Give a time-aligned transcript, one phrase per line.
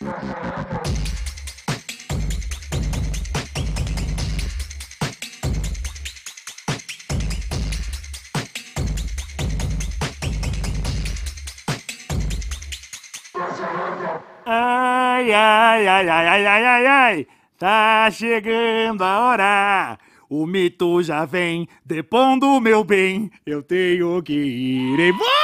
[0.00, 0.06] Ai,
[15.32, 17.26] ai, ai, ai, ai, ai, ai,
[17.58, 19.98] tá chegando a hora.
[20.30, 23.32] O mito já vem depondo meu bem.
[23.44, 25.38] Eu tenho que ir embora!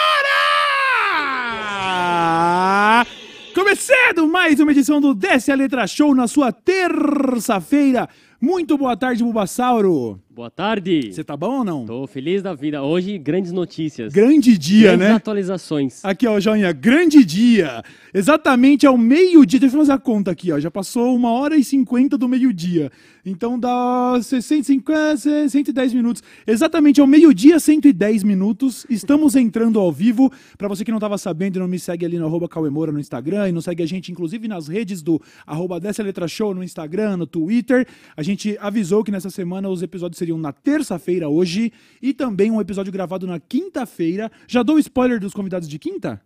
[3.64, 8.11] Começando mais uma edição do Desce a Letra Show na sua terça-feira.
[8.39, 10.20] Muito boa tarde, Bulbasauro.
[10.29, 11.12] Boa tarde.
[11.12, 11.86] Você tá bom ou não?
[11.86, 12.82] Tô feliz da vida.
[12.82, 14.12] Hoje, grandes notícias.
[14.12, 15.14] Grande dia, grandes né?
[15.14, 16.04] atualizações.
[16.04, 17.82] Aqui, ó, joinha, grande dia.
[18.12, 19.61] Exatamente ao meio-dia.
[19.61, 20.58] Deixa eu fazer a conta aqui, ó.
[20.58, 22.90] Já passou uma hora e cinquenta do meio-dia.
[23.25, 26.22] Então dá 150, 110 minutos.
[26.46, 28.84] Exatamente ao meio-dia, 110 minutos.
[28.90, 30.31] Estamos entrando ao vivo.
[30.58, 33.00] Pra você que não tava sabendo e não me segue ali no arroba Cauemora no
[33.00, 36.62] Instagram e não segue a gente, inclusive, nas redes do arroba Dessa Letra Show no
[36.62, 37.87] Instagram, no Twitter.
[38.17, 42.61] A gente avisou que nessa semana os episódios seriam na terça-feira hoje e também um
[42.61, 44.31] episódio gravado na quinta-feira.
[44.47, 46.21] Já dou spoiler dos convidados de quinta?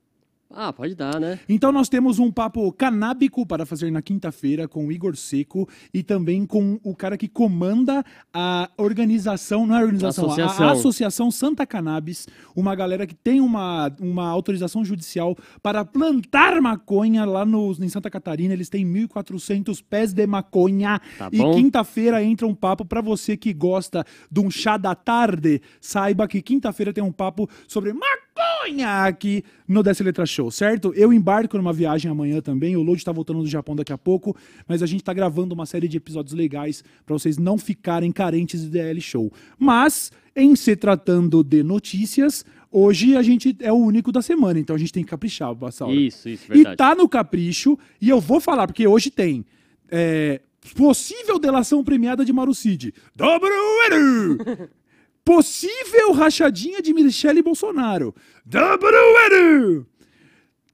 [0.51, 1.39] Ah, pode dar, né?
[1.47, 6.03] Então nós temos um papo canábico para fazer na quinta-feira com o Igor Seco e
[6.03, 10.69] também com o cara que comanda a organização, não é a organização, a- Associação.
[10.69, 17.27] A, Associação Santa Cannabis, uma galera que tem uma, uma autorização judicial para plantar maconha
[17.27, 18.55] lá no, em Santa Catarina.
[18.55, 20.99] Eles têm 1.400 pés de maconha.
[21.19, 24.03] Tá e quinta-feira entra um papo para você que gosta
[24.33, 25.61] de um chá da tarde.
[25.79, 30.93] Saiba que quinta-feira tem um papo sobre maconha aqui no Desce Letra Show, certo?
[30.95, 32.77] Eu embarco numa viagem amanhã também.
[32.77, 34.37] O Load tá voltando do Japão daqui a pouco,
[34.67, 38.61] mas a gente tá gravando uma série de episódios legais para vocês não ficarem carentes
[38.63, 39.33] de DL Show.
[39.59, 44.77] Mas, em se tratando de notícias, hoje a gente é o único da semana, então
[44.77, 45.95] a gente tem que caprichar, Bassauro.
[45.95, 46.77] Isso, isso, E verdade.
[46.77, 49.45] tá no capricho, e eu vou falar, porque hoje tem
[49.91, 50.41] é,
[50.77, 52.95] possível delação premiada de Marucide.
[53.17, 54.69] Dobro!
[55.25, 58.15] Possível rachadinha de Michele Bolsonaro.
[58.47, 59.87] Dobro!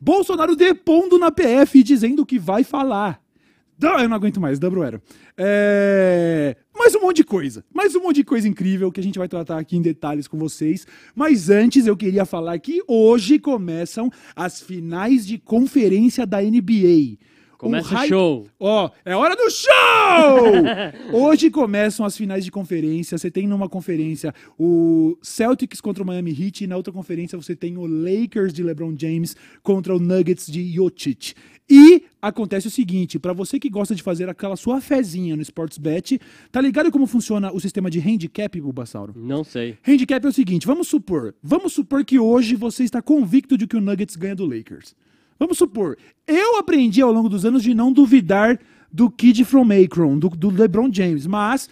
[0.00, 3.22] Bolsonaro depondo na PF e dizendo que vai falar.
[3.80, 5.02] Eu não aguento mais, dobro era.
[5.36, 6.56] É...
[6.76, 7.64] Mais um monte de coisa.
[7.72, 10.38] Mais um monte de coisa incrível que a gente vai tratar aqui em detalhes com
[10.38, 10.86] vocês.
[11.14, 17.18] Mas antes eu queria falar que hoje começam as finais de conferência da NBA.
[17.58, 18.46] Começa o hype- show.
[18.60, 19.70] Ó, é hora do show!
[21.12, 23.16] Hoje começam as finais de conferência.
[23.18, 27.54] Você tem numa conferência o Celtics contra o Miami Heat e na outra conferência você
[27.56, 31.34] tem o Lakers de LeBron James contra o Nuggets de Jokic.
[31.70, 36.20] E acontece o seguinte, pra você que gosta de fazer aquela sua fezinha no Sportsbet,
[36.52, 39.14] tá ligado como funciona o sistema de handicap, Bulbasauro?
[39.16, 39.78] Não sei.
[39.86, 43.76] Handicap é o seguinte, vamos supor, vamos supor que hoje você está convicto de que
[43.76, 44.94] o Nuggets ganha do Lakers.
[45.44, 48.58] Vamos supor, eu aprendi ao longo dos anos de não duvidar
[48.90, 51.68] do Kid from Akron, do, do LeBron James, mas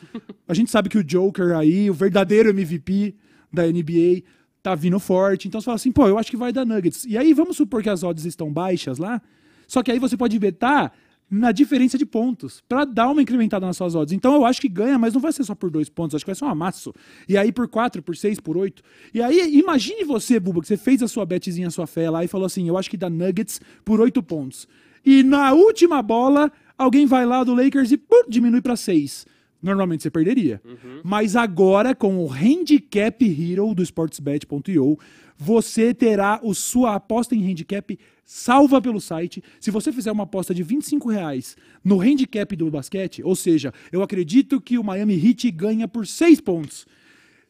[0.47, 3.15] a gente sabe que o Joker aí, o verdadeiro MVP
[3.51, 4.25] da NBA,
[4.63, 7.07] tá vindo forte, então você fala assim, pô, eu acho que vai dar Nuggets.
[7.07, 9.23] E aí vamos supor que as odds estão baixas lá,
[9.67, 10.93] só que aí você pode betar
[11.33, 14.13] na diferença de pontos, pra dar uma incrementada nas suas odds.
[14.13, 16.31] Então eu acho que ganha, mas não vai ser só por dois pontos, acho que
[16.31, 16.93] vai ser um amasso.
[17.27, 18.83] E aí por quatro, por seis, por oito.
[19.15, 22.23] E aí, imagine você, Buba, que você fez a sua betzinha, a sua fé lá
[22.23, 24.69] e falou assim: eu acho que dá Nuggets por oito pontos.
[25.03, 29.25] E na última bola, alguém vai lá do Lakers e pum, diminui pra seis.
[29.63, 30.61] Normalmente você perderia.
[31.03, 34.99] Mas agora, com o Handicap Hero do SportsBet.io,
[35.43, 39.43] você terá o sua aposta em handicap salva pelo site.
[39.61, 44.03] Se você fizer uma aposta de 25 reais no handicap do basquete, ou seja, eu
[44.03, 46.87] acredito que o Miami Heat ganha por 6 pontos.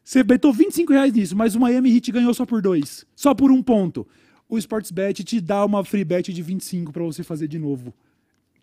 [0.03, 3.51] Você betou 25 reais nisso, mas o Miami Heat ganhou só por 2, só por
[3.51, 4.07] um ponto.
[4.49, 7.93] O Sportsbet te dá uma free bet de 25 para você fazer de novo.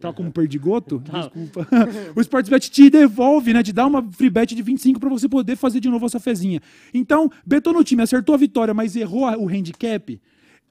[0.01, 0.99] Tá como perdigoto?
[0.99, 1.67] Desculpa.
[2.17, 3.63] o Sportsbet te devolve, né?
[3.63, 6.61] Te dá uma free bet de 25 para você poder fazer de novo essa fezinha.
[6.95, 10.21] Então, betou no time, acertou a vitória, mas errou a- o handicap.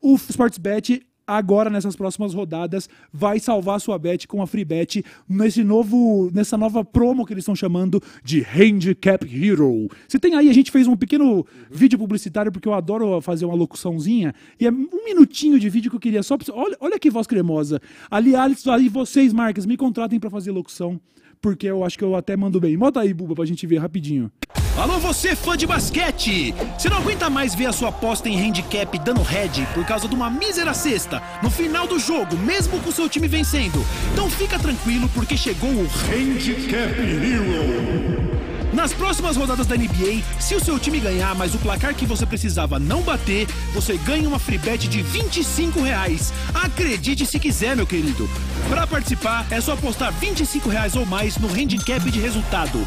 [0.02, 5.64] O Sportsbet agora nessas próximas rodadas vai salvar sua bet com a free bet nesse
[5.64, 9.88] novo nessa nova promo que eles estão chamando de Handicap Hero.
[10.08, 13.56] Você tem aí, a gente fez um pequeno vídeo publicitário porque eu adoro fazer uma
[13.56, 17.28] locuçãozinha e é um minutinho de vídeo que eu queria só olha, olha que voz
[17.28, 17.80] cremosa.
[18.10, 21.00] Aliás, aí vocês, marcas, me contratem pra fazer locução.
[21.42, 22.78] Porque eu acho que eu até mando bem.
[22.78, 24.32] Bota aí, Buba, pra gente ver rapidinho.
[24.78, 26.54] Alô, você fã de basquete!
[26.78, 30.16] Você não aguenta mais ver a sua aposta em handicap dando head por causa de
[30.16, 33.86] uma mísera cesta no final do jogo, mesmo com seu time vencendo?
[34.14, 38.39] Então fica tranquilo porque chegou o Handicap Hero.
[38.74, 42.26] Nas próximas rodadas da NBA, se o seu time ganhar, mas o placar que você
[42.26, 46.32] precisava não bater, você ganha uma free bet de 25 reais.
[46.54, 48.30] Acredite se quiser, meu querido.
[48.70, 52.80] Para participar, é só apostar 25 reais ou mais no handicap de resultado.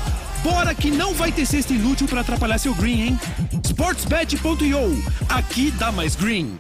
[0.44, 3.20] Bora que não vai ter cesta inútil para atrapalhar seu green, hein?
[3.64, 5.02] Sportsbet.io.
[5.28, 6.52] Aqui dá mais green.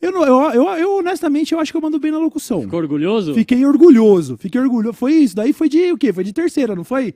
[0.00, 2.62] Eu, não- eu, eu, eu, honestamente, eu acho que eu mando bem na locução.
[2.62, 3.34] Ficou orgulhoso?
[3.34, 4.92] Fiquei orgulhoso, fiquei orgulhoso.
[4.96, 6.12] Foi isso, daí foi de o quê?
[6.12, 7.14] Foi de terceira, não foi?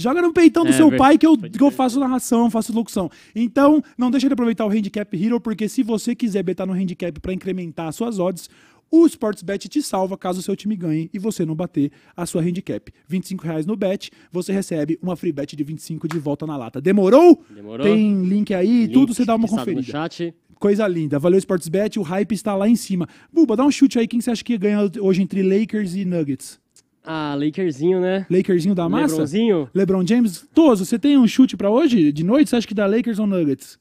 [0.00, 3.10] Joga no peitão do É, seu pai que eu, que eu faço narração, faço locução.
[3.34, 7.18] Então, não deixa de aproveitar o Handicap Hero, porque se você quiser betar no Handicap
[7.20, 8.48] para incrementar as suas odds,
[8.90, 12.42] o Sportsbet te salva caso o seu time ganhe e você não bater a sua
[12.42, 12.92] handicap.
[13.06, 16.80] 25 reais no bet, você recebe uma free bet de 25 de volta na lata.
[16.80, 17.40] Demorou?
[17.54, 17.86] Demorou.
[17.86, 19.80] Tem link aí, Link tudo você dá uma conferida.
[19.80, 20.34] no chat.
[20.58, 21.18] Coisa linda.
[21.18, 21.98] Valeu, Sportsbet.
[21.98, 23.08] O hype está lá em cima.
[23.32, 24.06] Buba, dá um chute aí.
[24.06, 26.59] Quem você acha que ganha hoje entre Lakers e Nuggets?
[27.04, 28.26] Ah, Lakerzinho, né?
[28.30, 29.14] Lakerzinho da massa?
[29.14, 29.70] Lebronzinho?
[29.74, 30.46] LeBron James?
[30.54, 32.12] Toso, você tem um chute pra hoje?
[32.12, 32.50] De noite?
[32.50, 33.78] Você acha que dá Lakers ou Nuggets?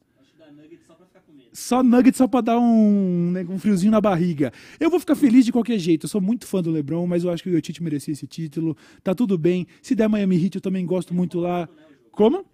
[1.51, 4.53] Só Nuggets só pra dar um, né, um friozinho na barriga.
[4.79, 6.05] Eu vou ficar feliz de qualquer jeito.
[6.05, 8.77] Eu sou muito fã do LeBron, mas eu acho que o Tite merecia esse título.
[9.03, 9.67] Tá tudo bem.
[9.81, 11.67] Se der Miami Heat, eu também gosto muito lá.
[12.11, 12.45] Como?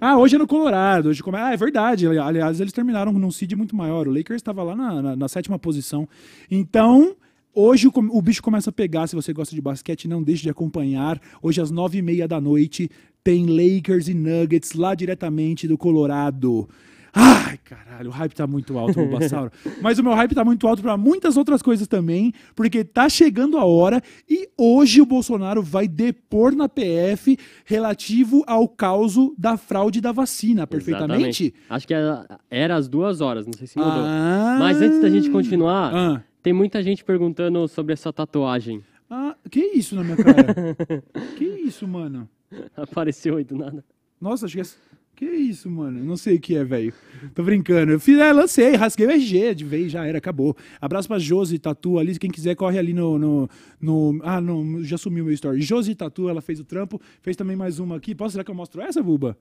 [0.00, 1.08] Ah, hoje é no Colorado.
[1.08, 1.36] Hoje come...
[1.38, 2.06] Ah, é verdade.
[2.06, 4.06] Ali- Aliás, eles terminaram num seed muito maior.
[4.06, 6.08] O Lakers estava lá na, na- na sétima posição.
[6.50, 7.16] Então,
[7.54, 9.06] hoje o, o bicho começa a pegar.
[9.06, 11.20] Se você gosta de basquete, não deixe de acompanhar.
[11.42, 12.90] Hoje, às nove e meia da noite,
[13.22, 16.68] tem Lakers e Nuggets lá diretamente do Colorado.
[17.12, 19.50] Ai, caralho, o hype tá muito alto, Bulbasauro.
[19.82, 23.58] Mas o meu hype tá muito alto pra muitas outras coisas também, porque tá chegando
[23.58, 30.00] a hora e hoje o Bolsonaro vai depor na PF relativo ao caso da fraude
[30.00, 31.46] da vacina, perfeitamente?
[31.46, 31.54] Exatamente.
[31.68, 33.92] Acho que era, era às duas horas, não sei se mudou.
[33.92, 34.56] Ah.
[34.60, 36.22] Mas antes da gente continuar, Ah.
[36.42, 38.82] Tem muita gente perguntando sobre essa tatuagem.
[39.08, 40.54] Ah, que isso na minha cara?
[41.36, 42.28] que isso, mano?
[42.76, 43.84] Apareceu aí do nada.
[44.20, 44.64] Nossa, acho que é...
[45.16, 46.02] Que isso, mano?
[46.02, 46.94] Não sei o que é, velho.
[47.34, 47.92] Tô brincando.
[47.92, 50.56] Eu fiz, é, lancei, rasguei o RG de vez, já era, acabou.
[50.80, 52.18] Abraço pra Josi Tatu ali.
[52.18, 53.18] Quem quiser, corre ali no.
[53.18, 53.48] no,
[53.78, 55.60] no- ah, não, já sumiu meu story.
[55.60, 56.98] Josi Tatu, ela fez o trampo.
[57.20, 58.14] Fez também mais uma aqui.
[58.14, 59.36] Posso, será que eu mostro essa, Buba?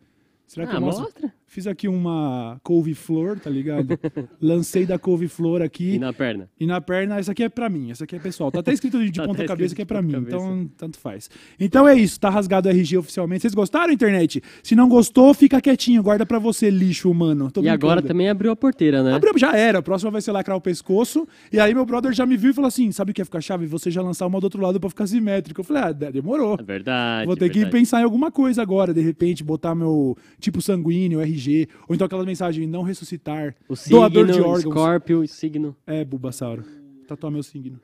[0.50, 1.04] Será que Ah, eu mostro?
[1.04, 1.34] mostra.
[1.46, 3.88] Fiz aqui uma couve-flor, tá ligado?
[4.42, 5.96] Lancei da couve-flor aqui.
[5.96, 6.48] E na perna.
[6.60, 8.52] E na perna, essa aqui é pra mim, essa aqui é pessoal.
[8.52, 11.30] Tá até escrito de Tá ponta cabeça que é pra mim, ponta então tanto faz.
[11.60, 13.42] Então é isso, tá rasgado o RG oficialmente.
[13.42, 14.42] Vocês gostaram, internet?
[14.64, 17.50] Se não gostou, fica quietinho, guarda pra você, lixo humano.
[17.52, 18.08] Tô E agora brincando.
[18.14, 19.14] também abriu a porteira, né?
[19.14, 21.28] Abriu, já era, a próxima vai ser lacrar o pescoço.
[21.52, 23.42] E aí meu brother já me viu e falou assim: sabe o que ia ficar
[23.42, 23.66] chave?
[23.66, 25.62] Você já lançar uma do outro lado pra ficar simétrico.
[25.62, 26.58] Eu falei, ah, demorou.
[26.60, 27.26] É verdade.
[27.26, 27.76] Vou ter que verdade.
[27.80, 32.26] pensar em alguma coisa agora, de repente, botar meu tipo sanguíneo, RG, ou então aquela
[32.26, 34.74] mensagem, não ressuscitar, O signo, doador de órgãos.
[34.74, 35.76] Scorpio, signo.
[35.86, 36.64] É, Bulbasauro.
[37.08, 37.80] Tatuar meu signo.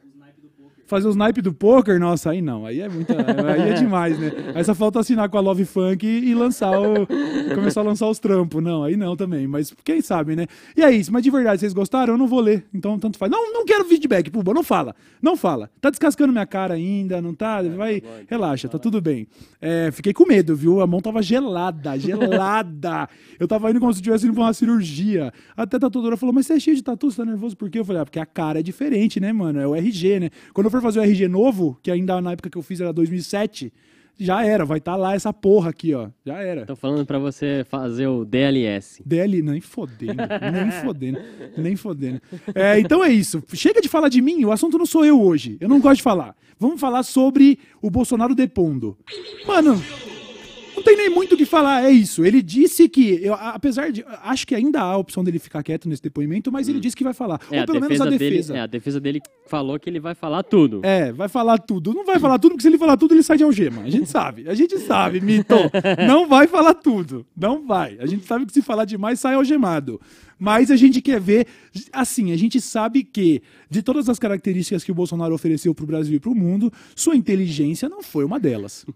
[0.86, 2.66] Fazer os naipe do poker, nossa, aí não.
[2.66, 3.14] Aí é muita.
[3.14, 4.32] Aí é demais, né?
[4.54, 7.08] Aí só falta assinar com a Love Funk e, e lançar o.
[7.56, 8.62] começar a lançar os trampos.
[8.62, 9.48] Não, aí não também.
[9.48, 10.46] Mas quem sabe, né?
[10.78, 11.12] E é isso.
[11.12, 12.14] Mas de verdade, vocês gostaram?
[12.14, 12.66] Eu não vou ler.
[12.74, 13.32] Então, tanto faz.
[13.32, 14.54] Não, não quero feedback, Puba.
[14.54, 14.96] Não fala.
[15.22, 15.72] Não fala.
[15.82, 17.64] Tá descascando minha cara ainda, não tá?
[17.64, 18.04] Vai.
[18.28, 19.28] Relaxa, tá tudo bem.
[19.60, 20.82] É, fiquei com medo, viu?
[20.82, 23.10] A mão tava gelada, gelada.
[23.40, 25.34] Eu tava indo como se tivesse indo pra uma cirurgia.
[25.58, 27.80] Até a tatuadora falou, mas você é cheio de tatu, você tá nervoso por quê?
[27.80, 29.60] Eu falei, ah, porque a cara é diferente, né, mano?
[29.60, 30.30] É o RG, né?
[30.54, 32.94] Quando eu for fazer o RG novo, que ainda na época que eu fiz era
[32.94, 33.72] 2007,
[34.18, 36.10] já era, vai estar tá lá essa porra aqui, ó.
[36.26, 36.66] Já era.
[36.66, 39.04] Tô falando pra você fazer o DLS.
[39.06, 40.24] DL, nem fodendo,
[40.54, 41.20] nem fodendo,
[41.58, 42.22] nem fodendo.
[42.54, 43.44] É, então é isso.
[43.54, 45.58] Chega de falar de mim, o assunto não sou eu hoje.
[45.60, 46.36] Eu não gosto de falar.
[46.58, 48.98] Vamos falar sobre o Bolsonaro depondo.
[49.46, 49.82] Mano,
[50.86, 52.24] tem nem muito o que falar, é isso.
[52.24, 54.06] Ele disse que, eu, apesar de.
[54.24, 57.04] Acho que ainda há a opção dele ficar quieto nesse depoimento, mas ele disse que
[57.04, 57.42] vai falar.
[57.52, 58.54] É, Ou pelo menos a defesa.
[58.54, 60.82] dele, é, a defesa dele falou que ele vai falar tudo.
[60.84, 61.94] É, vai falar tudo.
[61.94, 63.82] Não vai falar tudo, porque se ele falar tudo, ele sai de algema.
[63.82, 64.48] A gente sabe.
[64.48, 65.56] A gente sabe, Mito.
[66.08, 67.26] Não vai falar tudo.
[67.36, 67.98] Não vai.
[68.00, 70.00] A gente sabe que se falar demais, sai algemado.
[70.40, 71.48] Mas a gente quer ver.
[71.92, 76.16] Assim, a gente sabe que, de todas as características que o Bolsonaro ofereceu pro Brasil
[76.16, 78.86] e pro mundo, sua inteligência não foi uma delas.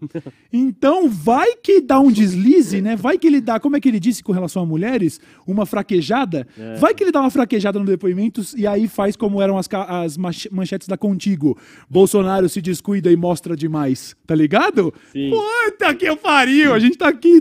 [0.52, 2.96] Então, vai que dá um deslize, né?
[2.96, 5.20] Vai que ele dá, como é que ele disse com relação a mulheres?
[5.46, 6.46] Uma fraquejada?
[6.78, 10.16] Vai que ele dá uma fraquejada no depoimento e aí faz como eram as, as
[10.50, 11.56] manchetes da Contigo.
[11.88, 14.16] Bolsonaro se descuida e mostra demais.
[14.26, 14.92] Tá ligado?
[15.12, 15.30] Sim.
[15.30, 16.74] Puta que eu pariu!
[16.74, 17.40] A gente tá aqui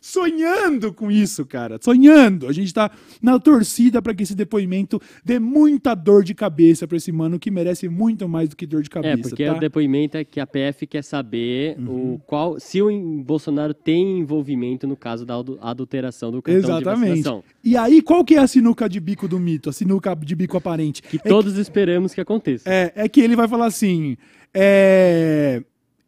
[0.00, 1.78] sonhando com isso, cara.
[1.80, 2.46] Sonhando.
[2.48, 2.90] A gente tá
[3.20, 7.50] na torcida pra que esse depoimento dê muita dor de cabeça pra esse mano que
[7.50, 9.28] merece muito mais do que dor de É, cabeça.
[9.28, 9.56] porque tá?
[9.56, 12.14] o depoimento é que a PF quer saber Uhum.
[12.14, 12.90] o qual, se o
[13.22, 17.08] Bolsonaro tem envolvimento no caso da adu- adulteração do cartão de Exatamente.
[17.08, 17.44] vacinação.
[17.62, 19.68] E aí, qual que é a sinuca de bico do mito?
[19.68, 21.02] A sinuca de bico aparente?
[21.02, 22.68] Que É todos esperamos que aconteça.
[22.68, 24.16] É, é que ele vai falar assim:
[24.54, 25.62] é,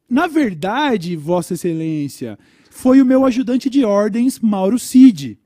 [0.08, 2.38] na verdade, Vossa Excelência,
[2.72, 5.38] foi o meu ajudante de ordens, Mauro Cid.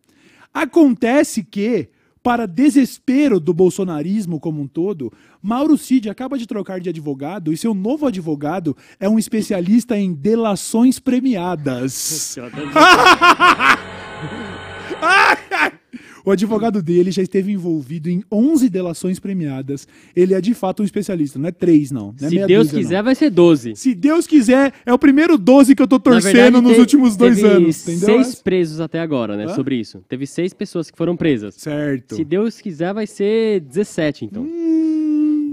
[0.55, 1.89] Acontece que,
[2.23, 7.57] para desespero do bolsonarismo como um todo, Mauro Cid acaba de trocar de advogado e
[7.57, 12.37] seu novo advogado é um especialista em delações premiadas.
[16.27, 19.87] O advogado dele já esteve envolvido em 11 delações premiadas.
[20.15, 22.13] Ele é de fato um especialista, não é três, não.
[22.21, 23.05] não é Se Deus dúzia, quiser, não.
[23.05, 23.77] vai ser 12.
[23.77, 27.17] Se Deus quiser, é o primeiro 12 que eu tô torcendo verdade, nos te- últimos
[27.17, 28.25] dois teve anos, entendeu?
[28.25, 29.55] seis presos até agora, né, Hã?
[29.55, 30.03] sobre isso.
[30.09, 31.55] Teve seis pessoas que foram presas.
[31.55, 32.17] Certo.
[32.17, 34.43] Se Deus quiser, vai ser 17, então.
[34.43, 34.96] Hum,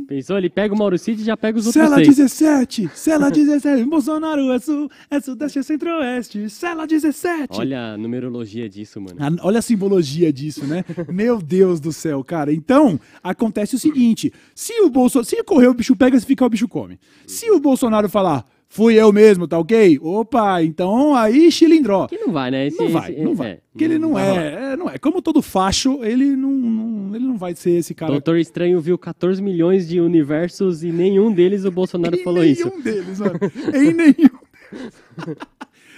[0.07, 0.38] Pensou?
[0.38, 2.07] Ele pega o Mauricídio e já pega os outros Cela seis.
[2.15, 7.48] 17, Cela 17, Bolsonaro é sul, é sudeste, é centro-oeste, Cela 17.
[7.60, 9.15] Olha a numerologia disso, mano.
[9.19, 10.83] A- Olha a simbologia disso, né?
[11.12, 12.51] Meu Deus do céu, cara.
[12.53, 15.25] Então, acontece o seguinte: se o Bolsonaro.
[15.27, 17.00] Se correr o bicho pega, se ficar o bicho come.
[17.27, 20.00] Se o Bolsonaro falar, fui eu mesmo, tá ok?
[20.01, 22.08] Opa, então aí chilindró.
[22.08, 22.68] Que não vai, né?
[22.68, 23.51] Esse- Não vai, esse- não vai.
[23.51, 24.42] é, Porque ele não rolar.
[24.42, 24.98] é, é, não é.
[24.98, 28.12] Como todo facho, ele não, não- ele não vai ser esse cara.
[28.12, 32.51] Doutor Estranho viu 14 milhões de universos e nenhum deles o Bolsonaro em falou nenhum
[32.53, 32.82] isso.
[32.82, 33.39] deles, mano.
[33.74, 34.30] em nenhum.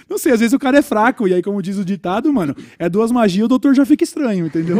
[0.08, 2.54] Não sei, às vezes o cara é fraco, e aí, como diz o ditado, mano,
[2.78, 4.76] é duas magias, o doutor já fica estranho, entendeu?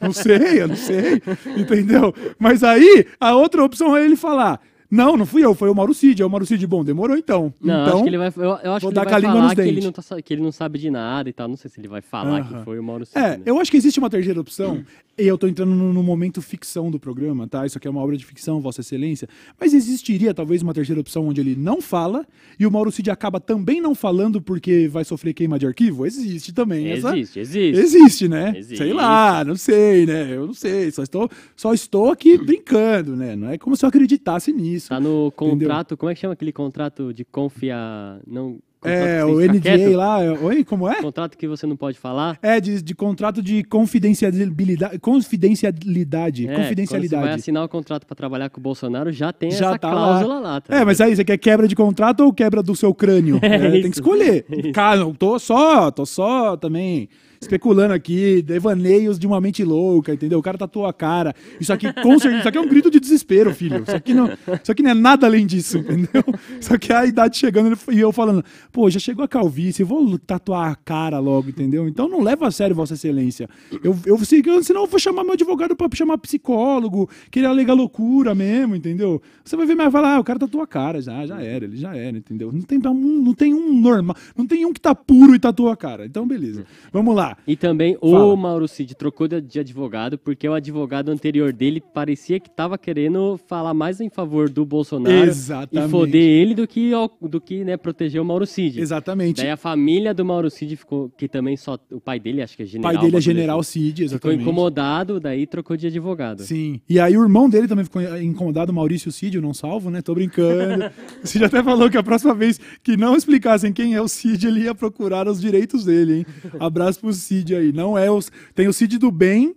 [0.00, 1.22] não sei, eu não sei,
[1.56, 2.12] entendeu?
[2.40, 4.60] Mas aí, a outra opção é ele falar:
[4.92, 6.20] Não, não fui eu, foi o Mauro Cid.
[6.20, 7.52] É o Mauro Cid, bom, demorou então.
[7.58, 9.54] Não, então, acho que ele vai, eu, eu acho vou que dar ele vai falar
[9.54, 11.48] que ele, não tá, que ele não sabe de nada e tal.
[11.48, 12.58] Não sei se ele vai falar Aham.
[12.58, 13.18] que foi o Mauro Cid.
[13.18, 13.42] É, né?
[13.46, 14.84] eu acho que existe uma terceira opção,
[15.16, 17.64] e eu tô entrando no, no momento ficção do programa, tá?
[17.64, 19.26] Isso aqui é uma obra de ficção, Vossa Excelência.
[19.58, 22.26] Mas existiria talvez uma terceira opção onde ele não fala
[22.60, 26.04] e o Mauro Cid acaba também não falando porque vai sofrer queima de arquivo?
[26.04, 26.90] Existe também.
[26.90, 27.80] essa- Existe, existe.
[27.80, 28.52] Existe, né?
[28.56, 28.76] Existe.
[28.76, 30.36] Sei lá, não sei, né?
[30.36, 30.90] Eu não sei.
[30.90, 33.34] Só estou, só estou aqui brincando, né?
[33.34, 34.81] Não é como se eu acreditasse nisso.
[34.88, 38.18] Tá no contrato, como é que chama aquele contrato de confiar...
[38.26, 39.92] Não, É, o NDA quieto?
[39.96, 40.22] lá.
[40.24, 41.00] é- Oi, como é?
[41.00, 42.36] Contrato que você não pode falar.
[42.42, 44.98] É, de, de contrato de confidencialidade.
[45.00, 46.42] Confidencialidade.
[46.42, 47.34] É, Quando você vai confidencialidade.
[47.34, 50.60] assinar o contrato pra trabalhar com o Bolsonaro, já tem Já essa tá cláusula lá.
[50.60, 53.38] tá É, mas aí você quer quebra de contrato ou quebra do seu crânio?
[53.42, 53.88] É É, tem isso.
[53.90, 54.44] que escolher.
[54.74, 57.08] Cara, não tô só, tô só também
[57.42, 60.38] especulando aqui, devaneios de uma mente louca, entendeu?
[60.38, 61.34] O cara tatuou a cara.
[61.60, 63.82] Isso aqui, com certeza, isso aqui é um grito de desespero, filho.
[63.82, 64.26] Isso aqui não,
[64.62, 66.22] isso aqui não é nada além disso, entendeu?
[66.60, 70.18] Isso aqui é a idade chegando e eu falando, pô, já chegou a calvície, vou
[70.18, 71.88] tatuar a cara logo, entendeu?
[71.88, 73.48] Então não leva a sério, Vossa Excelência.
[73.82, 77.72] Eu, eu, se- senão eu vou chamar meu advogado pra chamar psicólogo, que ele alega
[77.74, 79.20] loucura mesmo, entendeu?
[79.44, 81.76] Você vai ver, mas vai ah, o cara tatuou a cara, já, já era, ele
[81.76, 82.50] já era, entendeu?
[82.52, 85.70] Não tem, um, não tem um normal, não tem um que tá puro e tatuou
[85.70, 86.04] a cara.
[86.06, 86.64] Então, beleza.
[86.92, 87.31] Vamos lá.
[87.46, 88.24] E também Fala.
[88.24, 93.38] o Mauro Cid trocou de, advogado porque o advogado anterior dele parecia que tava querendo
[93.46, 95.88] falar mais em favor do Bolsonaro Exatamente.
[95.88, 96.90] e foder ele do que,
[97.22, 98.80] do que né, proteger o Mauro Cid.
[98.80, 99.36] Exatamente.
[99.42, 102.62] Daí a família do Mauro Cid ficou, que também só, o pai dele acho que
[102.62, 102.92] é O general.
[102.92, 103.72] pai dele é General assim.
[103.72, 104.42] Cid, Ficou exatamente.
[104.42, 106.42] incomodado, daí trocou de advogado.
[106.42, 106.80] Sim.
[106.88, 110.02] E aí o irmão dele também ficou incomodado, Maurício Cid, eu não salvo, né?
[110.02, 110.84] Tô brincando.
[111.22, 114.46] o Cid até falou que a próxima vez que não explicassem quem é o Cid,
[114.46, 116.26] ele ia procurar os direitos dele, hein?
[116.60, 117.72] Abraço pro Cid aí.
[117.72, 118.30] Não é os.
[118.54, 119.54] Tem o Cid do bem.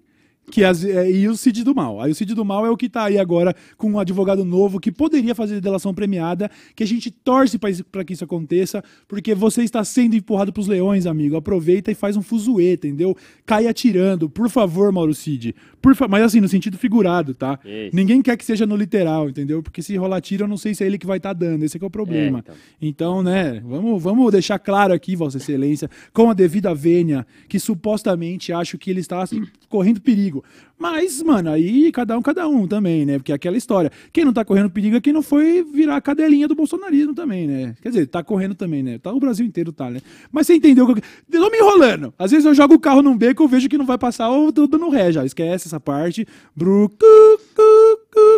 [0.51, 1.99] Que as- é, e o Cid do Mal.
[1.99, 4.79] Aí o Cid do Mal é o que tá aí agora com um advogado novo
[4.79, 9.63] que poderia fazer delação premiada, que a gente torce para que isso aconteça, porque você
[9.63, 11.35] está sendo empurrado pros leões, amigo.
[11.35, 13.17] Aproveita e faz um fuzuê, entendeu?
[13.43, 14.29] Cai atirando.
[14.29, 15.55] Por favor, Mauro Cid.
[15.85, 16.07] Por fa...
[16.07, 17.59] Mas assim, no sentido figurado, tá?
[17.63, 17.95] Isso.
[17.95, 19.61] Ninguém quer que seja no literal, entendeu?
[19.61, 21.61] Porque se rolar tiro, eu não sei se é ele que vai estar dando.
[21.61, 22.43] Esse é que é o problema.
[22.47, 23.21] É, então.
[23.21, 28.79] né, vamos, vamos deixar claro aqui, Vossa Excelência, com a devida vênia, que supostamente acho
[28.79, 30.43] que ele está assim, correndo perigo.
[30.77, 33.17] Mas, mano, aí cada um, cada um também, né?
[33.17, 33.91] Porque é aquela história.
[34.11, 37.47] Quem não tá correndo perigo é quem não foi virar a cadelinha do bolsonarismo também,
[37.47, 37.75] né?
[37.81, 38.97] Quer dizer, tá correndo também, né?
[38.97, 40.01] Tá, o Brasil inteiro tá, né?
[40.31, 41.01] Mas você entendeu que
[41.31, 41.39] eu...
[41.39, 42.13] Não me enrolando.
[42.19, 44.51] Às vezes eu jogo o carro num beco, eu vejo que não vai passar, eu
[44.51, 45.25] tô dando ré já.
[45.25, 46.27] Esquece essa parte.
[46.55, 47.84] Bru, cu, cu, cu,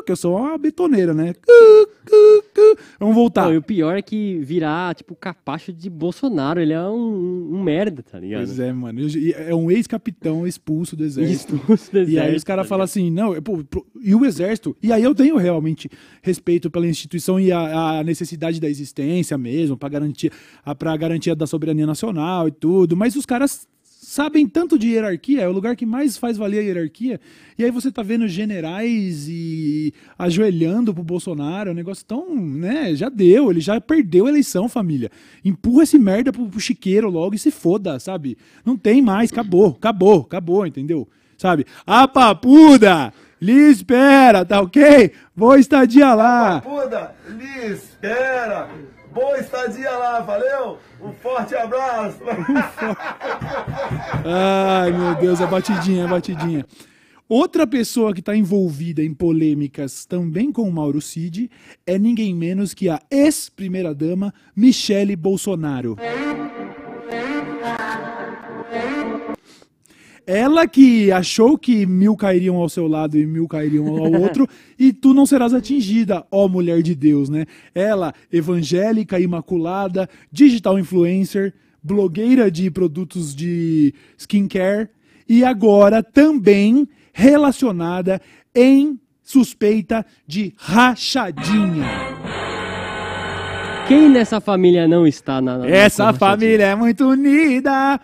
[0.05, 1.33] que eu sou uma betoneira, né?
[2.99, 3.45] Vamos voltar.
[3.45, 6.59] Não, e o pior é que virar, tipo, capacho de Bolsonaro.
[6.59, 8.45] Ele é um, um merda, tá ligado?
[8.45, 8.99] Pois é, mano.
[9.35, 11.55] É um ex-capitão expulso do exército.
[11.57, 13.39] Expulso do E aí exército, os caras tá falam assim, não, é,
[14.01, 14.75] e o exército?
[14.81, 15.89] E aí eu tenho realmente
[16.21, 20.31] respeito pela instituição e a, a necessidade da existência mesmo, para garantir
[20.63, 23.67] a pra garantia da soberania nacional e tudo, mas os caras
[24.17, 27.21] sabem tanto de hierarquia, é o lugar que mais faz valer a hierarquia.
[27.55, 32.95] E aí você tá vendo generais e ajoelhando pro Bolsonaro, é um negócio tão, né,
[32.95, 35.11] já deu, ele já perdeu a eleição, família.
[35.45, 38.35] Empurra esse merda pro, pro chiqueiro logo e se foda, sabe?
[38.65, 41.07] Não tem mais, acabou, acabou, acabou, entendeu?
[41.37, 41.67] Sabe?
[41.85, 45.11] A papuda, lhe espera, tá ok?
[45.35, 46.59] Vou estadia lá.
[46.61, 48.67] Puda, lhe espera.
[49.17, 50.77] Boa estadia lá, valeu?
[51.01, 52.19] Um forte abraço.
[54.23, 56.63] Ai, meu Deus, é batidinha, é batidinha.
[57.27, 61.49] Outra pessoa que está envolvida em polêmicas também com o Mauro Cid
[61.83, 65.97] é ninguém menos que a ex-primeira-dama Michele Bolsonaro.
[70.27, 74.45] Ela que achou que mil cairiam ao seu lado e mil cairiam ao outro,
[74.77, 77.45] e tu não serás atingida, ó mulher de Deus, né?
[77.73, 84.89] Ela, evangélica, imaculada, digital influencer, blogueira de produtos de skincare,
[85.29, 88.21] e agora também relacionada
[88.53, 91.85] em suspeita de rachadinha.
[93.87, 95.59] Quem nessa família não está na.
[95.59, 97.97] na Essa família é muito unida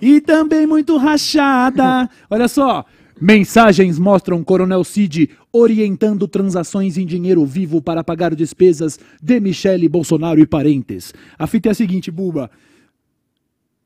[0.00, 2.08] e também muito rachada.
[2.30, 2.84] Olha só.
[3.20, 10.38] Mensagens mostram Coronel Cid orientando transações em dinheiro vivo para pagar despesas de Michele Bolsonaro
[10.38, 11.12] e parentes.
[11.36, 12.48] A fita é a seguinte, Buba.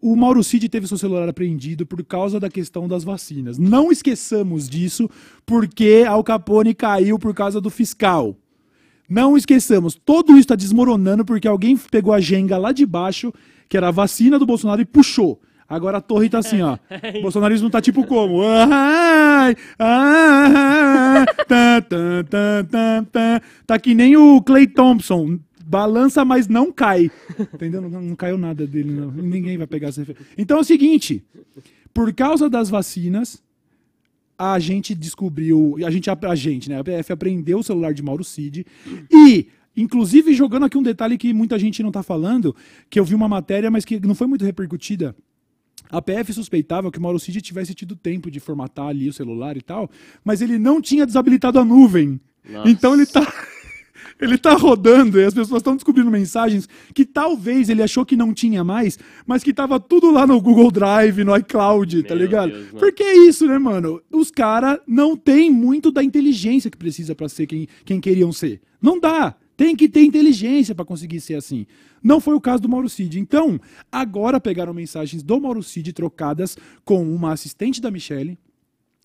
[0.03, 3.57] O Mauro Cid teve seu celular apreendido por causa da questão das vacinas.
[3.57, 5.09] Não esqueçamos disso,
[5.47, 8.37] porque Al Capone caiu por causa do fiscal.
[9.09, 13.33] Não esqueçamos, tudo isso está desmoronando porque alguém pegou a genga lá de baixo,
[13.69, 15.41] que era a vacina do Bolsonaro, e puxou.
[15.69, 16.79] Agora a torre tá assim, ó.
[17.19, 18.43] O bolsonarismo tá tipo como?
[18.43, 23.43] Ai, ai, tá, tá, tá, tá, tá.
[23.67, 25.39] Tá que nem o Clay Thompson.
[25.65, 27.11] Balança, mas não cai.
[27.55, 27.81] Entendeu?
[27.81, 29.11] Não, não caiu nada dele, não.
[29.11, 30.27] Ninguém vai pegar essa referência.
[30.37, 31.25] Então é o seguinte:
[31.95, 33.43] por causa das vacinas,
[34.39, 38.25] a gente descobriu, a gente, a gente, né, a PF apreendeu o celular de Mauro
[38.25, 38.67] Cid
[39.11, 42.55] e, inclusive, jogando aqui um detalhe que muita gente não tá falando,
[42.91, 45.15] que eu vi uma matéria, mas que não foi muito repercutida.
[45.91, 49.57] A PF suspeitava que o Mauro Cid tivesse tido tempo de formatar ali o celular
[49.57, 49.91] e tal,
[50.25, 52.21] mas ele não tinha desabilitado a nuvem.
[52.49, 52.69] Nossa.
[52.69, 53.23] Então ele tá.
[54.21, 58.33] Ele tá rodando e as pessoas estão descobrindo mensagens que talvez ele achou que não
[58.33, 58.97] tinha mais,
[59.27, 62.53] mas que tava tudo lá no Google Drive, no iCloud, tá Meu ligado?
[62.53, 62.71] Deus.
[62.71, 64.01] Porque é isso, né, mano?
[64.13, 68.61] Os caras não têm muito da inteligência que precisa pra ser quem, quem queriam ser.
[68.81, 69.35] Não dá.
[69.57, 71.67] Tem que ter inteligência pra conseguir ser assim.
[72.03, 73.19] Não foi o caso do Mauro Cid.
[73.21, 78.39] Então, agora pegaram mensagens do Mauro Cid trocadas com uma assistente da Michelle.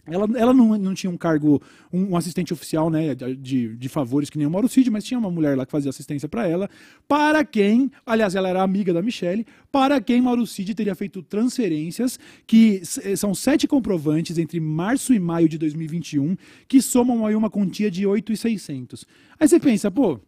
[0.10, 4.30] Ela, ela não, não tinha um cargo, um, um assistente oficial, né, de, de favores
[4.30, 6.70] que nem o Mauro Cid, mas tinha uma mulher lá que fazia assistência pra ela,
[7.10, 12.18] para quem, aliás, ela era amiga da Michelle, para quem Mauro Cid teria feito transferências,
[12.48, 16.38] que s- são sete comprovantes entre março e maio de 2021,
[16.70, 19.06] que somam aí uma quantia de 8,600.
[19.38, 20.22] Aí você pensa, pô,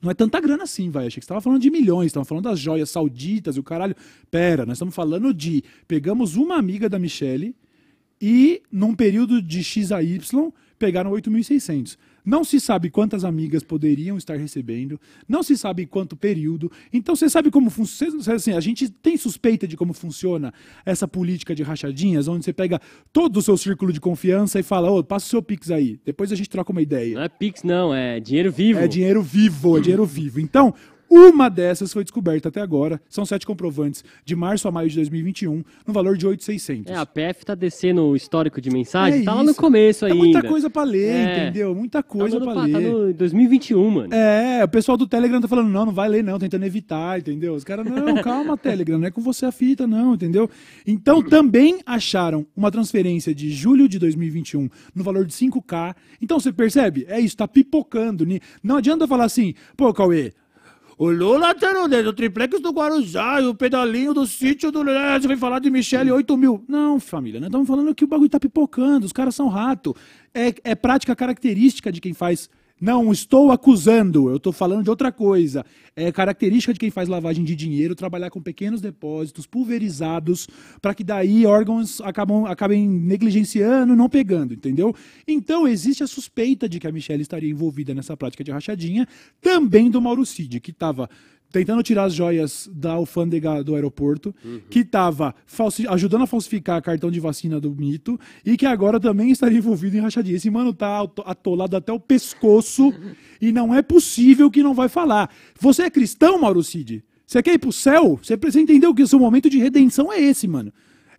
[0.00, 1.06] não é tanta grana assim, vai.
[1.06, 3.94] Achei que você estava falando de milhões, estava falando das joias sauditas e o caralho.
[4.30, 5.62] Pera, nós estamos falando de.
[5.86, 7.54] Pegamos uma amiga da Michelle
[8.20, 11.98] e, num período de X a Y, pegaram 8.600.
[12.30, 16.70] Não se sabe quantas amigas poderiam estar recebendo, não se sabe quanto período.
[16.92, 18.18] Então você sabe como funciona.
[18.32, 20.54] Assim, a gente tem suspeita de como funciona
[20.86, 22.80] essa política de rachadinhas, onde você pega
[23.12, 26.30] todo o seu círculo de confiança e fala: Ô, passa o seu Pix aí, depois
[26.30, 27.16] a gente troca uma ideia.
[27.16, 28.78] Não é Pix, não, é dinheiro vivo.
[28.78, 30.38] É dinheiro vivo, é dinheiro vivo.
[30.38, 30.72] Então,
[31.10, 33.00] uma dessas foi descoberta até agora.
[33.08, 36.92] São sete comprovantes de março a maio de 2021, no valor de 8,600.
[36.92, 40.06] É, a PF tá descendo o histórico de mensagem, É tá lá no começo Tá
[40.06, 40.18] ainda.
[40.18, 41.42] muita coisa pra ler, É.
[41.48, 41.74] entendeu?
[41.74, 42.72] Muita Tá coisa no, pra pa- ler.
[42.72, 44.14] tá no 2021, mano.
[44.14, 47.54] É, o pessoal do Telegram tá falando, não, não vai ler não, tentando evitar, entendeu?
[47.54, 47.90] Os caras, não,
[48.22, 50.48] calma, Telegram, não é com você a fita, não, entendeu?
[50.86, 55.94] Então, também acharam uma transferência de julho de 2021 no valor de 5K.
[56.22, 57.04] Então, você percebe?
[57.08, 58.26] É isso, tá pipocando.
[58.62, 60.32] Não adianta falar assim, pô, Cauê,
[61.00, 64.84] o Lula tá o triplex do Guarujá e o pedalinho do sítio do...
[64.84, 66.62] Você vai falar de Michele 8 mil.
[66.68, 69.96] Não, família, nós estamos falando que o bagulho tá pipocando, os caras são rato.
[70.34, 72.50] É, é prática característica de quem faz...
[72.80, 75.66] Não estou acusando, eu estou falando de outra coisa.
[75.94, 80.48] É característica de quem faz lavagem de dinheiro trabalhar com pequenos depósitos pulverizados
[80.80, 84.94] para que daí órgãos acabam, acabem negligenciando, não pegando, entendeu?
[85.28, 89.06] Então existe a suspeita de que a Michelle estaria envolvida nessa prática de rachadinha,
[89.42, 91.10] também do Mauro Cid, que estava
[91.50, 94.34] tentando tirar as joias da alfândega do aeroporto,
[94.68, 95.34] que estava
[95.88, 100.00] ajudando a falsificar cartão de vacina do mito e que agora também estaria envolvido em
[100.00, 100.36] rachadinha.
[100.36, 102.92] Esse mano tá ato- atolado até o pescoço
[103.40, 105.30] e não é possível que não vai falar.
[105.58, 107.04] Você é cristão, Mauro Cid?
[107.26, 108.18] Você quer ir pro céu?
[108.22, 110.72] Você precisa entender que o seu momento de redenção é esse, mano.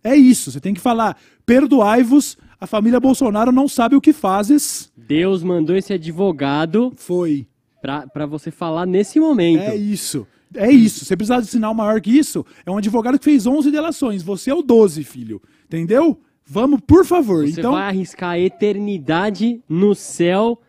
[0.04, 1.16] É isso, você tem que falar,
[1.46, 4.90] perdoai-vos, a família Bolsonaro não sabe o que fazes.
[4.96, 7.46] Deus mandou esse advogado Foi.
[7.82, 9.62] Pra, pra você falar nesse momento.
[9.62, 10.26] É isso.
[10.54, 11.04] É isso.
[11.04, 12.46] Você precisa de sinal maior que isso.
[12.64, 14.22] É um advogado que fez 11 delações.
[14.22, 15.42] Você é o 12, filho.
[15.66, 16.18] Entendeu?
[16.46, 17.46] Vamos, por favor.
[17.46, 20.60] Você então, vai arriscar a eternidade no céu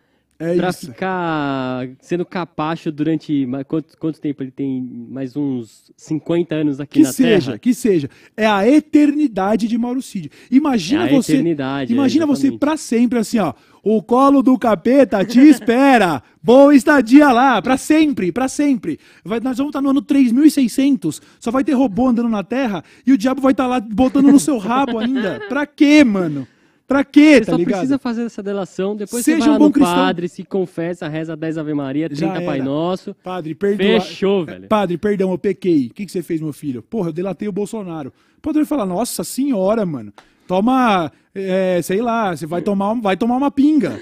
[0.43, 0.87] É pra isso.
[0.87, 3.47] ficar sendo capacho durante.
[3.67, 4.81] Quanto, quanto tempo ele tem?
[5.09, 7.59] Mais uns 50 anos aqui Que na seja, Terra?
[7.59, 8.09] que seja.
[8.35, 10.29] É a eternidade de Mauro Cid.
[10.51, 11.33] Imagina É a você.
[11.33, 12.59] eternidade, é, imagina você exatamente.
[12.59, 13.53] pra sempre assim, ó.
[13.85, 16.23] O colo do capeta te espera.
[16.41, 18.97] Boa estadia lá, pra sempre, pra sempre.
[19.25, 23.11] Vai- nós vamos estar no ano 3600, só vai ter robô andando na Terra e
[23.13, 25.41] o diabo vai estar lá botando no seu rabo ainda.
[25.49, 26.47] Pra quê, mano?
[26.87, 27.71] Pra quê, Você tá só ligado?
[27.73, 29.95] precisa fazer essa delação, depois Seja você vai um bom no cristão.
[29.95, 32.61] padre, se confessa, reza 10 Ave Maria, Já 30 Pai.
[32.61, 33.15] Nosso.
[33.23, 34.01] Padre, perdoa.
[34.01, 34.67] Fechou, velho.
[34.67, 35.87] Padre, perdão, eu pequei.
[35.87, 36.83] O que, que você fez, meu filho?
[36.83, 38.11] Porra, eu delatei o Bolsonaro.
[38.37, 40.11] O padre falar, nossa senhora, mano.
[40.45, 43.97] Toma, é, sei lá, você vai tomar, vai tomar uma pinga.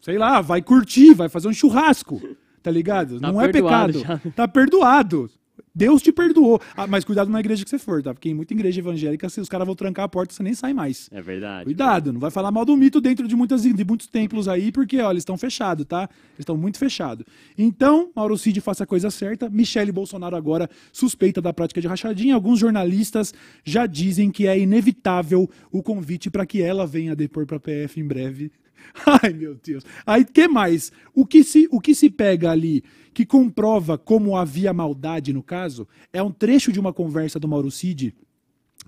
[0.00, 2.20] Sei lá, vai curtir, vai fazer um churrasco.
[2.62, 3.20] Tá ligado?
[3.20, 4.00] Tá Não é pecado.
[4.00, 4.20] já.
[4.34, 5.30] Tá perdoado.
[5.74, 6.60] Deus te perdoou.
[6.76, 8.12] Ah, mas cuidado na igreja que você for, tá?
[8.12, 10.72] Porque em muita igreja evangélica, se os caras vão trancar a porta, você nem sai
[10.72, 11.08] mais.
[11.12, 11.64] É verdade.
[11.64, 15.00] Cuidado, não vai falar mal do mito dentro de, muitas, de muitos templos aí, porque
[15.00, 16.02] ó, eles estão fechados, tá?
[16.02, 17.24] Eles estão muito fechados.
[17.56, 19.48] Então, Mauro Cid faça a coisa certa.
[19.48, 22.34] Michele Bolsonaro agora suspeita da prática de rachadinha.
[22.34, 23.32] Alguns jornalistas
[23.64, 28.00] já dizem que é inevitável o convite para que ela venha depor para a PF
[28.00, 28.50] em breve.
[29.22, 29.84] Ai, meu Deus.
[30.06, 30.92] Aí, que mais?
[31.14, 35.86] O que, se, o que se pega ali que comprova como havia maldade no caso
[36.12, 38.14] é um trecho de uma conversa do Mauro Cid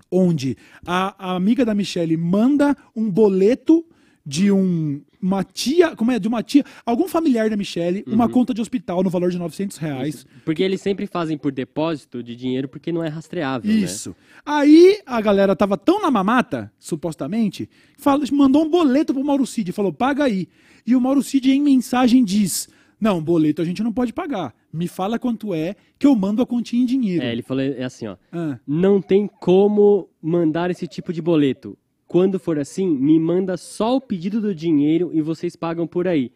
[0.09, 3.85] onde a, a amiga da Michelle manda um boleto
[4.25, 8.53] de um, uma tia, como é, de uma tia, algum familiar da Michelle, uma conta
[8.53, 10.25] de hospital no valor de 900 reais.
[10.45, 13.77] Porque eles sempre fazem por depósito de dinheiro porque não é rastreável, né?
[13.79, 14.15] Isso.
[14.45, 19.71] Aí a galera tava tão na mamata, supostamente, fala- mandou um boleto pro Mauro Cid,
[19.73, 20.47] falou, paga aí.
[20.87, 24.53] E o Mauro Cid em mensagem diz, não, boleto a gente não pode pagar.
[24.71, 27.23] Me fala quanto é que eu mando a continha em dinheiro.
[27.23, 28.15] É, ele falou é assim, ó.
[28.31, 28.57] Ah.
[28.65, 31.77] Não tem como mandar esse tipo de boleto.
[32.13, 36.31] Quando for assim, me manda só o pedido do dinheiro e vocês pagam por aí.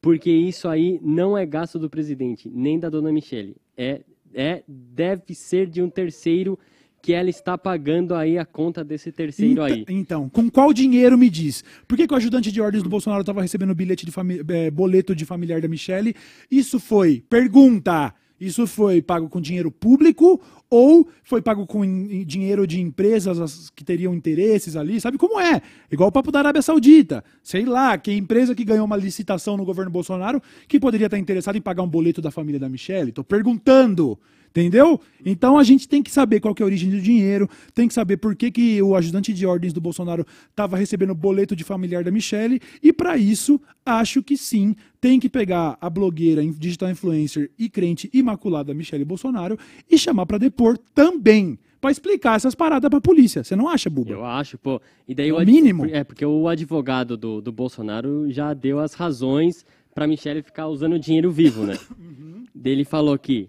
[0.00, 3.54] Porque isso aí não é gasto do presidente, nem da dona Michele.
[3.76, 4.00] É,
[4.34, 6.58] é, deve ser de um terceiro
[7.00, 9.84] que ela está pagando aí a conta desse terceiro Enta- aí.
[9.90, 11.62] Então, com qual dinheiro me diz?
[11.86, 14.12] Por que, que o ajudante de ordens do Bolsonaro estava recebendo bilhete de
[14.48, 16.16] eh, boleto de familiar da Michelle?
[16.50, 18.12] Isso foi, pergunta,
[18.46, 23.38] isso foi pago com dinheiro público ou foi pago com in- in- dinheiro de empresas
[23.40, 25.00] as- que teriam interesses ali?
[25.00, 25.60] Sabe como é?
[25.90, 27.22] Igual o papo da Arábia Saudita.
[27.42, 31.56] Sei lá, que empresa que ganhou uma licitação no governo Bolsonaro que poderia estar interessada
[31.56, 33.12] em pagar um boleto da família da Michelle?
[33.12, 34.18] Tô perguntando.
[34.54, 35.00] Entendeu?
[35.24, 37.94] Então a gente tem que saber qual que é a origem do dinheiro, tem que
[37.94, 42.04] saber por que, que o ajudante de ordens do Bolsonaro estava recebendo boleto de familiar
[42.04, 47.50] da Michelle, e para isso, acho que sim, tem que pegar a blogueira, digital influencer
[47.58, 49.58] e crente imaculada Michelle Bolsonaro
[49.90, 53.42] e chamar para depor também, para explicar essas paradas pra polícia.
[53.42, 54.12] Você não acha, Buba?
[54.12, 54.80] Eu acho, pô.
[55.08, 55.86] E daí o ad- mínimo.
[55.86, 60.98] É, porque o advogado do, do Bolsonaro já deu as razões pra Michele ficar usando
[60.98, 61.78] dinheiro vivo, né?
[61.98, 62.44] Uhum.
[62.54, 63.48] Dele falou que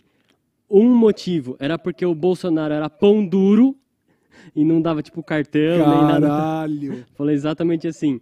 [0.73, 3.75] um motivo era porque o Bolsonaro era pão duro
[4.55, 6.27] e não dava, tipo, cartão, nem nada.
[6.27, 7.05] Caralho.
[7.15, 8.19] Falou exatamente assim.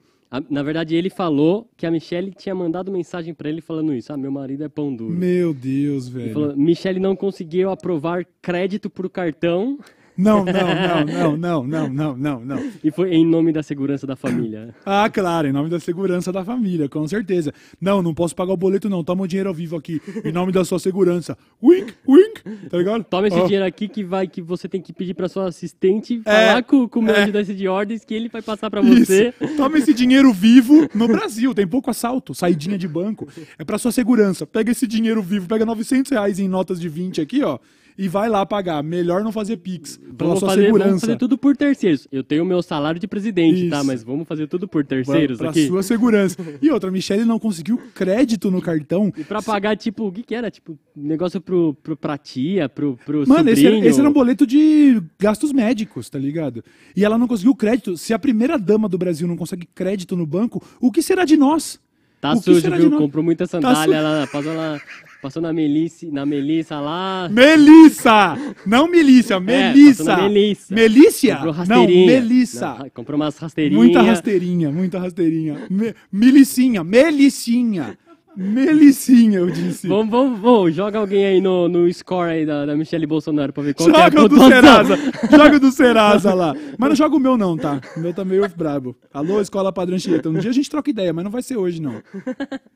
[0.50, 4.14] Na verdade, ele falou que a Michelle tinha mandado mensagem pra ele falando isso.
[4.14, 5.14] Ah, meu marido é pão duro.
[5.14, 6.34] Meu Deus, Ele velho.
[6.34, 9.78] falou, Michelle não conseguiu aprovar crédito pro cartão
[10.18, 12.72] não, não, não, não, não, não, não, não.
[12.84, 14.74] E foi em nome da segurança da família.
[14.86, 17.54] Ah, claro, em nome da segurança da família, com certeza.
[17.80, 19.04] Não, não posso pagar o boleto, não.
[19.04, 21.38] Toma o dinheiro ao vivo aqui, em nome da sua segurança.
[21.64, 23.04] Wink, wink, tá ligado?
[23.04, 23.44] Toma esse oh.
[23.46, 26.88] dinheiro aqui que vai, que você tem que pedir pra sua assistente é, falar com,
[26.88, 27.24] com o meu é.
[27.24, 29.06] ajudante de ordens que ele vai passar pra Isso.
[29.06, 29.34] você.
[29.56, 31.54] Toma esse dinheiro vivo no Brasil.
[31.54, 33.28] Tem pouco assalto, saidinha de banco.
[33.58, 34.46] É pra sua segurança.
[34.46, 37.60] Pega esse dinheiro vivo, pega 900 reais em notas de 20 aqui, ó.
[37.98, 38.82] E vai lá pagar.
[38.84, 39.98] Melhor não fazer Pix.
[39.98, 40.88] Pela Vamos sua fazer, segurança.
[40.90, 42.08] vamos fazer tudo por terceiros.
[42.12, 43.78] Eu tenho o meu salário de presidente, tá?
[43.78, 43.86] Isso.
[43.88, 45.68] Mas vamos fazer tudo por terceiros pra aqui.
[45.68, 46.38] sua segurança.
[46.62, 49.12] E outra, a Michelle não conseguiu crédito no cartão.
[49.18, 50.50] E pra pagar, tipo, o que que era?
[50.52, 54.46] Tipo, negócio pro, pro, pra tia, pro, pro Mano, esse era, esse era um boleto
[54.48, 56.64] de gastos médicos, tá ligado?
[56.96, 57.98] E ela não conseguiu crédito.
[57.98, 61.36] Se a primeira dama do Brasil não consegue crédito no banco, o que será de
[61.38, 61.80] nós?
[62.20, 62.92] Tá o sujo, viu?
[62.98, 64.80] Comprou muita Tá sandália, su- lá, passou, lá,
[65.22, 67.30] passou na Melissa, na Melissa lá.
[67.30, 68.38] Melissa!
[68.66, 70.14] Não milícia, Melissa!
[70.14, 70.74] É, Melissa.
[70.74, 71.36] Melícia?
[71.38, 71.88] Comprou Não.
[71.88, 72.78] Melissa.
[72.80, 73.84] Não, comprou umas rasteirinhas.
[73.84, 75.68] Muita rasteirinha, muita rasteirinha.
[75.70, 77.98] Me, milicinha, melicinha.
[78.36, 79.88] Melicinha, eu disse.
[79.88, 83.62] Vamos, vamos, vamos, joga alguém aí no, no score aí da, da Michelle Bolsonaro pra
[83.62, 84.40] ver qual que é a Joga o do.
[84.40, 84.98] Serasa.
[85.32, 86.56] Joga o do Serasa lá.
[86.78, 87.82] Mas não joga o meu, não, tá?
[87.96, 88.96] O meu tá meio brabo.
[89.14, 90.30] Alô, Escola Padrão Anchieta.
[90.30, 92.02] Um dia a gente troca ideia, mas não vai ser hoje, não.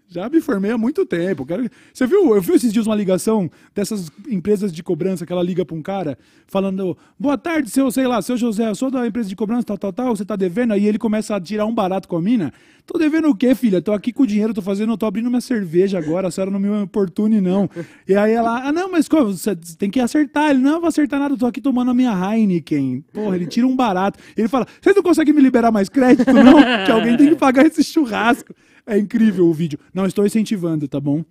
[0.08, 1.46] Já me formei há muito tempo.
[1.46, 1.70] Quero...
[1.94, 2.36] Você viu?
[2.36, 5.82] Eu vi esses dias uma ligação dessas empresas de cobrança que ela liga pra um
[5.82, 9.66] cara falando: Boa tarde, seu, sei lá, seu José, eu sou da empresa de cobrança,
[9.66, 10.74] tal, tal, tal, você tá devendo?
[10.74, 12.54] Aí ele começa a tirar um barato com a mina.
[12.86, 13.82] Tô devendo o quê, filha?
[13.82, 16.60] Tô aqui com o dinheiro, tô fazendo, tô abrindo minha cerveja agora, a senhora não
[16.60, 17.70] me importune, não.
[18.08, 19.32] E aí ela, ah, não, mas como?
[19.32, 20.52] Você tem que acertar.
[20.52, 23.04] Ele, não, vou acertar nada, tô aqui tomando a minha Heineken.
[23.14, 24.20] Porra, ele tira um barato.
[24.36, 26.56] Ele fala, vocês não conseguem me liberar mais crédito, não?
[26.86, 28.54] que alguém tem que pagar esse churrasco.
[28.86, 29.80] É incrível o vídeo.
[29.94, 31.24] Não, estou incentivando, tá bom?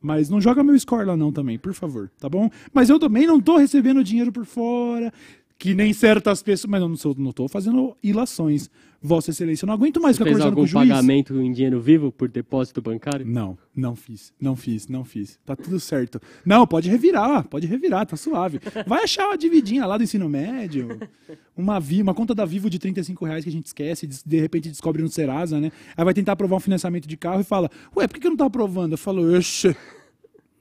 [0.00, 2.48] Mas não joga meu score lá não também, por favor, tá bom?
[2.72, 5.12] Mas eu também não tô recebendo dinheiro por fora,
[5.58, 6.70] que nem certas pessoas...
[6.70, 8.70] Mas eu não, sou, não tô fazendo ilações.
[9.00, 10.88] Vossa Excelência, eu não aguento mais ficar Fez conversando com algum o juiz.
[10.88, 13.24] pagamento em dinheiro vivo por depósito bancário?
[13.24, 15.38] Não, não fiz, não fiz, não fiz.
[15.46, 16.20] Tá tudo certo.
[16.44, 18.58] Não, pode revirar, pode revirar, tá suave.
[18.86, 20.98] Vai achar uma dividinha lá do ensino médio,
[21.56, 24.68] uma, vi, uma conta da Vivo de 35 reais que a gente esquece, de, repente
[24.68, 25.70] descobre no Serasa, né?
[25.96, 28.30] Aí vai tentar aprovar um financiamento de carro e fala, ué, por que, que eu
[28.30, 28.92] não tô aprovando?
[28.92, 29.76] Eu falo, oxe,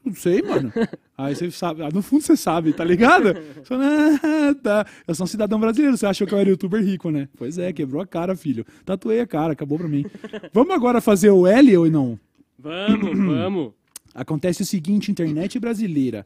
[0.07, 0.71] não sei, mano.
[1.17, 3.33] Aí você sabe, ah, no fundo você sabe, tá ligado?
[3.33, 4.85] Você fala, ah, tá.
[5.07, 7.27] Eu sou um cidadão brasileiro, você achou que eu era youtuber rico, né?
[7.37, 8.65] Pois é, quebrou a cara, filho.
[8.85, 10.05] Tatuei a cara, acabou pra mim.
[10.53, 12.19] Vamos agora fazer o L ou não?
[12.57, 13.71] Vamos, vamos.
[14.13, 16.25] Acontece o seguinte, internet brasileira.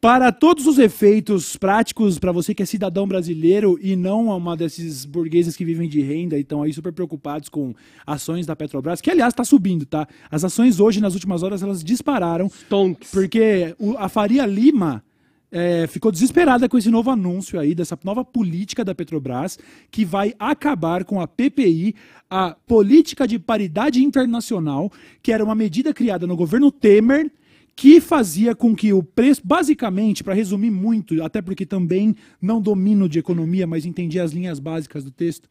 [0.00, 5.04] Para todos os efeitos práticos, para você que é cidadão brasileiro e não uma desses
[5.04, 7.74] burgueses que vivem de renda e estão aí super preocupados com
[8.06, 10.06] ações da Petrobras, que aliás está subindo, tá?
[10.30, 13.10] As ações hoje, nas últimas horas, elas dispararam, Tonks.
[13.10, 15.02] porque a Faria Lima
[15.50, 19.58] é, ficou desesperada com esse novo anúncio aí, dessa nova política da Petrobras,
[19.90, 21.96] que vai acabar com a PPI,
[22.30, 27.32] a Política de Paridade Internacional, que era uma medida criada no governo Temer,
[27.78, 32.12] que fazia com que o preço, basicamente, para resumir muito, até porque também
[32.42, 35.48] não domino de economia, mas entendi as linhas básicas do texto,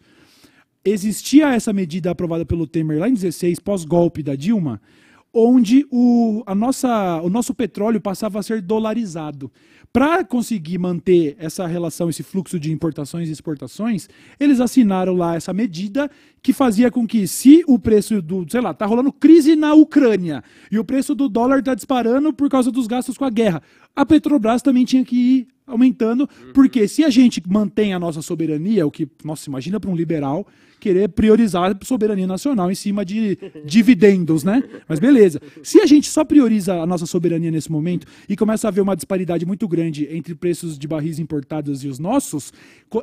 [0.83, 4.81] existia essa medida aprovada pelo Temer lá em 16, pós-golpe da Dilma,
[5.33, 9.49] onde o, a nossa, o nosso petróleo passava a ser dolarizado.
[9.97, 14.07] Para conseguir manter essa relação, esse fluxo de importações e exportações,
[14.39, 16.07] eles assinaram lá essa medida
[16.39, 20.43] que fazia com que, se o preço do, sei lá, tá rolando crise na Ucrânia
[20.71, 23.60] e o preço do dólar tá disparando por causa dos gastos com a guerra,
[23.95, 28.86] a Petrobras também tinha que ir aumentando, porque se a gente mantém a nossa soberania,
[28.86, 30.45] o que, nossa, imagina para um liberal
[30.88, 34.63] querer priorizar a soberania nacional em cima de dividendos, né?
[34.88, 35.41] Mas beleza.
[35.62, 38.95] Se a gente só prioriza a nossa soberania nesse momento e começa a haver uma
[38.95, 42.54] disparidade muito grande entre preços de barris importados e os nossos,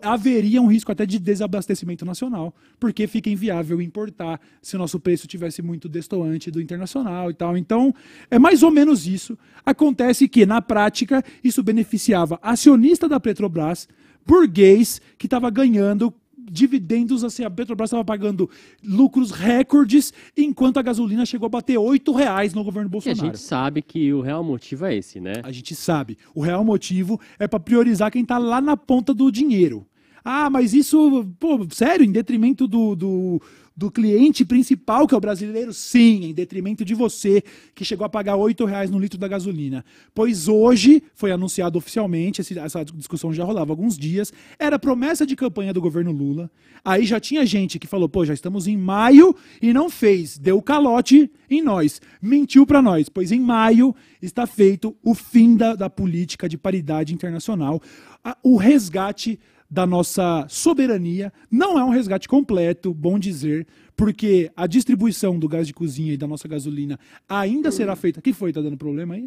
[0.02, 5.26] haveria um risco até de desabastecimento nacional, porque fica inviável importar se o nosso preço
[5.26, 7.58] tivesse muito destoante do internacional e tal.
[7.58, 7.94] Então,
[8.30, 9.36] é mais ou menos isso.
[9.64, 13.86] Acontece que, na prática, isso beneficiava acionista da Petrobras,
[14.26, 16.14] burguês, que estava ganhando
[16.50, 18.48] dividendos, assim, a Petrobras estava pagando
[18.82, 23.20] lucros recordes, enquanto a gasolina chegou a bater 8 reais no governo E a Bolsonaro.
[23.26, 25.34] gente sabe que o real motivo é esse, né?
[25.42, 26.18] A gente sabe.
[26.34, 29.86] O real motivo é para priorizar quem tá lá na ponta do dinheiro.
[30.24, 33.42] Ah, mas isso, pô, sério, em detrimento do, do,
[33.76, 35.72] do cliente principal, que é o brasileiro?
[35.72, 37.42] Sim, em detrimento de você,
[37.74, 39.84] que chegou a pagar 8 reais no litro da gasolina.
[40.14, 45.34] Pois hoje foi anunciado oficialmente, essa discussão já rolava há alguns dias, era promessa de
[45.34, 46.48] campanha do governo Lula.
[46.84, 50.62] Aí já tinha gente que falou, pô, já estamos em maio e não fez, deu
[50.62, 55.90] calote em nós, mentiu para nós, pois em maio está feito o fim da, da
[55.90, 57.80] política de paridade internacional,
[58.22, 59.38] a- o resgate
[59.74, 61.32] da nossa soberania.
[61.50, 66.16] Não é um resgate completo, bom dizer, porque a distribuição do gás de cozinha e
[66.16, 66.96] da nossa gasolina
[67.28, 68.22] ainda será feita.
[68.22, 68.52] que foi?
[68.52, 69.26] Tá dando problema aí?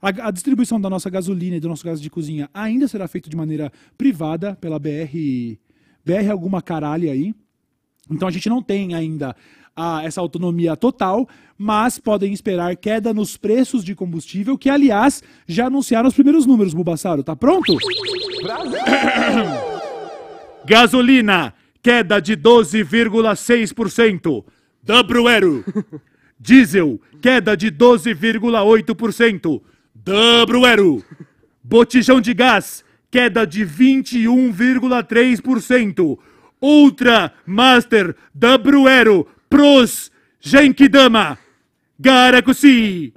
[0.00, 3.28] A, a distribuição da nossa gasolina e do nosso gás de cozinha ainda será feita
[3.28, 5.58] de maneira privada pela BR.
[6.04, 7.34] BR alguma caralho aí.
[8.08, 9.34] Então a gente não tem ainda
[9.74, 15.66] a- essa autonomia total, mas podem esperar queda nos preços de combustível, que aliás já
[15.66, 17.24] anunciaram os primeiros números, Bubassaro.
[17.24, 17.76] Tá pronto?
[20.68, 24.44] Gasolina, queda de 12,6%.
[24.82, 25.64] Dabruero.
[26.38, 29.62] Diesel, queda de 12,8%.
[29.94, 31.02] Dabruero.
[31.64, 36.18] Botijão de gás, queda de 21,3%.
[36.60, 41.38] Ultra Master Dabruero Pros Genkidama.
[41.98, 43.14] Garakushi.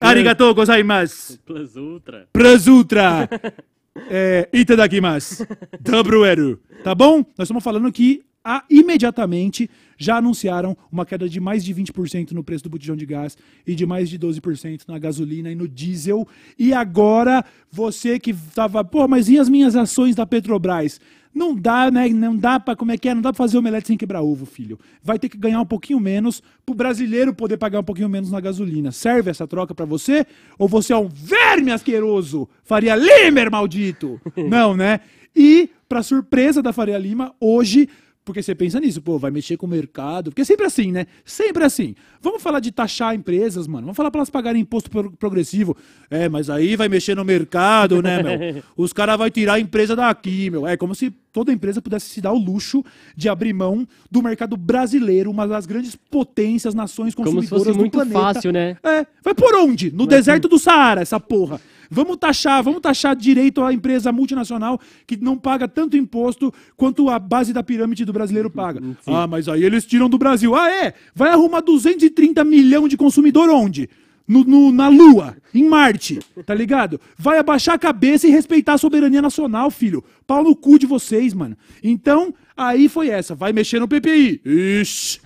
[0.00, 1.38] Arigatou gozaimasu.
[1.44, 2.28] Plus Ultra.
[2.32, 3.28] Plus Ultra.
[4.10, 5.46] É, itadakimasu.
[5.80, 6.60] Dabruero.
[6.84, 7.16] Tá bom?
[7.36, 12.44] Nós estamos falando que ah, imediatamente já anunciaram uma queda de mais de 20% no
[12.44, 16.26] preço do botijão de gás e de mais de 12% na gasolina e no diesel.
[16.58, 21.00] E agora, você que tava, pô, mas e as minhas ações da Petrobras?
[21.36, 22.08] Não dá, né?
[22.08, 23.14] Não dá para como é que é?
[23.14, 24.78] Não dá para fazer omelete sem quebrar ovo, filho.
[25.02, 28.40] Vai ter que ganhar um pouquinho menos pro brasileiro poder pagar um pouquinho menos na
[28.40, 28.90] gasolina.
[28.90, 30.24] Serve essa troca para você?
[30.58, 32.48] Ou você é um verme asqueroso?
[32.64, 34.18] Faria Limer, maldito!
[34.48, 35.00] Não, né?
[35.36, 37.86] E, para surpresa da Faria Lima, hoje
[38.26, 40.30] porque você pensa nisso, pô, vai mexer com o mercado.
[40.30, 41.06] Porque é sempre assim, né?
[41.24, 41.94] Sempre assim.
[42.20, 43.82] Vamos falar de taxar empresas, mano.
[43.82, 45.76] Vamos falar para elas pagarem imposto progressivo.
[46.10, 48.64] É, mas aí vai mexer no mercado, né, meu?
[48.76, 50.66] Os caras vão tirar a empresa daqui, meu.
[50.66, 52.84] É como se toda empresa pudesse se dar o luxo
[53.16, 57.76] de abrir mão do mercado brasileiro, uma das grandes potências, nações consumidoras como se fosse
[57.76, 58.18] do muito planeta.
[58.18, 58.76] fácil, né?
[58.82, 59.06] É.
[59.22, 59.92] Vai por onde?
[59.92, 61.60] No deserto do Saara, essa porra.
[61.90, 67.18] Vamos taxar, vamos taxar direito a empresa multinacional que não paga tanto imposto quanto a
[67.18, 68.80] base da pirâmide do brasileiro paga.
[69.06, 70.54] Ah, mas aí eles tiram do Brasil.
[70.54, 70.94] Ah, é?
[71.14, 73.88] Vai arrumar 230 milhões de consumidor onde?
[74.28, 77.00] No, no- na Lua, em Marte, tá ligado?
[77.16, 80.02] Vai abaixar a cabeça e respeitar a soberania nacional, filho.
[80.26, 81.56] Pau no cu de vocês, mano.
[81.82, 83.34] Então, aí foi essa.
[83.36, 84.40] Vai mexer no PPI.
[84.44, 85.20] Ixi,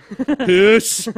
[0.77, 1.09] ixi.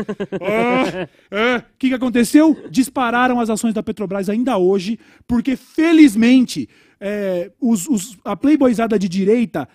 [0.41, 1.57] Ah, é.
[1.57, 2.57] O que, que aconteceu?
[2.71, 6.69] Dispararam as ações da Petrobras ainda hoje, porque felizmente
[7.05, 9.67] é, os- os- a playboyzada de direita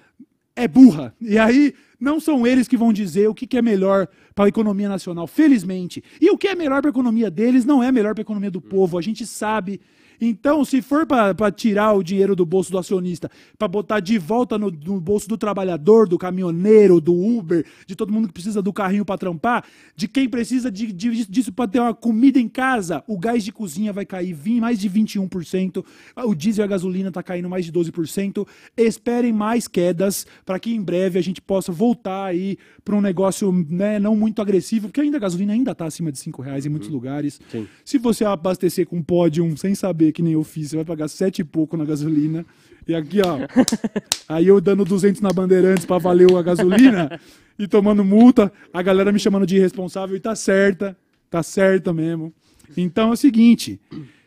[0.57, 1.15] é burra.
[1.21, 4.89] E aí não são eles que vão dizer o que, é melhor para a economia
[4.89, 6.03] nacional, felizmente.
[6.21, 8.51] E o que é melhor para a economia deles não é melhor para a economia
[8.51, 9.81] do povo, a gente sabe.
[10.21, 14.59] Então, se for para tirar o dinheiro do bolso do acionista, para botar de volta
[14.59, 18.73] no, no bolso do trabalhador, do caminhoneiro, do Uber, de todo mundo que precisa do
[18.73, 23.03] carrinho para trampar, de quem precisa de, de- disso para ter uma comida em casa,
[23.07, 25.85] o gás de cozinha vai cair mais de 21%,
[26.25, 28.47] o diesel e a gasolina está caindo mais de 12%.
[28.77, 33.53] Esperem mais quedas para que em breve a gente possa voltar aí para um negócio
[33.69, 36.69] né, não muito agressivo, porque ainda a gasolina ainda está acima de 5 reais em
[36.69, 37.41] muitos lugares.
[37.51, 37.67] Sim.
[37.85, 41.41] Se você abastecer com pódium sem saber que nem eu fiz, você vai pagar sete
[41.41, 42.45] e pouco na gasolina.
[42.87, 43.39] E aqui, ó.
[44.29, 47.21] aí eu dando 200 na Bandeirantes pra valer a gasolina
[47.59, 50.97] e tomando multa, a galera me chamando de irresponsável e tá certa.
[51.29, 52.33] Tá certa mesmo.
[52.77, 53.81] Então é o seguinte.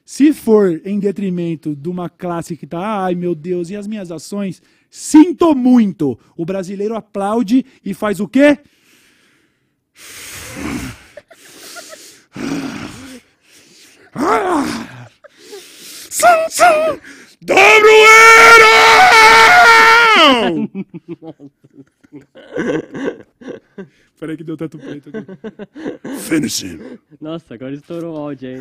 [0.06, 4.12] Se for em detrimento de uma classe que tá, ai meu Deus, e as minhas
[4.12, 4.62] ações?
[4.89, 6.20] Sinto muito.
[6.36, 8.60] O brasileiro aplaude e faz o quê?
[9.94, 10.91] Sum,
[17.42, 18.72] Dobroeiro!
[24.20, 25.26] Peraí que deu teto preto aqui.
[26.20, 27.00] Finish him.
[27.20, 28.58] Nossa, agora estourou o áudio aí.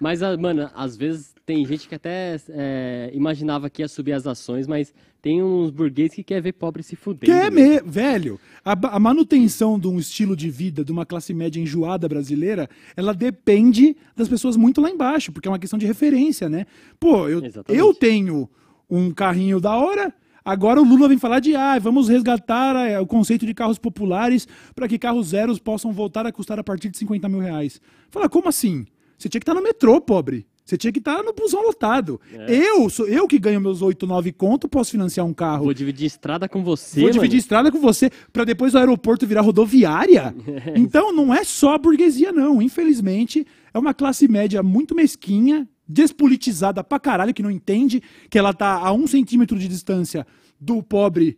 [0.00, 4.26] mas, ah, mano, às vezes tem gente que até é, imaginava que ia subir as
[4.26, 7.28] ações, mas tem uns burgueses que quer ver pobre se fuder.
[7.28, 7.80] Que é me...
[7.80, 12.68] Velho, a, a manutenção de um estilo de vida de uma classe média enjoada brasileira,
[12.96, 16.66] ela depende das pessoas muito lá embaixo, porque é uma questão de referência, né?
[16.98, 17.80] Pô, eu, Exatamente.
[17.80, 18.48] eu tenho
[18.88, 20.12] um carrinho da hora,
[20.44, 24.48] agora o Lula vem falar de, ah, vamos resgatar eh, o conceito de carros populares
[24.74, 27.80] para que carros zeros possam voltar a custar a partir de 50 mil reais.
[28.10, 28.86] Fala, como assim?
[29.18, 30.46] Você tinha que estar no metrô, pobre.
[30.70, 32.20] Você tinha que estar no busão lotado.
[32.46, 35.64] Eu, sou eu que ganho meus 8, 9 conto, posso financiar um carro.
[35.64, 37.40] Vou dividir estrada com você, Vou dividir mano.
[37.40, 40.32] estrada com você pra depois o aeroporto virar rodoviária.
[40.76, 42.62] Então não é só a burguesia, não.
[42.62, 48.52] Infelizmente, é uma classe média muito mesquinha, despolitizada pra caralho, que não entende que ela
[48.52, 50.24] tá a um centímetro de distância
[50.60, 51.36] do pobre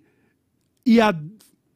[0.85, 1.15] e a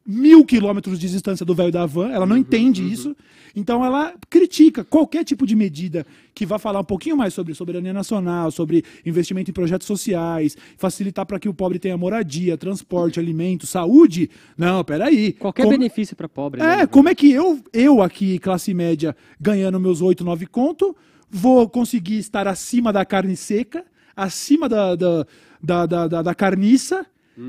[0.07, 3.13] mil quilômetros de distância do velho da van, ela não entende isso.
[3.53, 7.91] Então ela critica qualquer tipo de medida que vá falar um pouquinho mais sobre soberania
[7.91, 13.65] nacional, sobre investimento em projetos sociais, facilitar para que o pobre tenha moradia, transporte, alimento,
[13.67, 14.29] saúde.
[14.57, 15.33] Não, peraí.
[15.33, 16.61] Qualquer Como- benefício pra pobre.
[16.61, 16.87] é, né?
[16.87, 20.95] como é que eu, eu aqui, classe média, ganhando meus 8, 9 conto,
[21.29, 23.83] vou conseguir estar acima da carne seca,
[24.15, 25.25] acima da, da,
[25.61, 26.35] da, da, da- da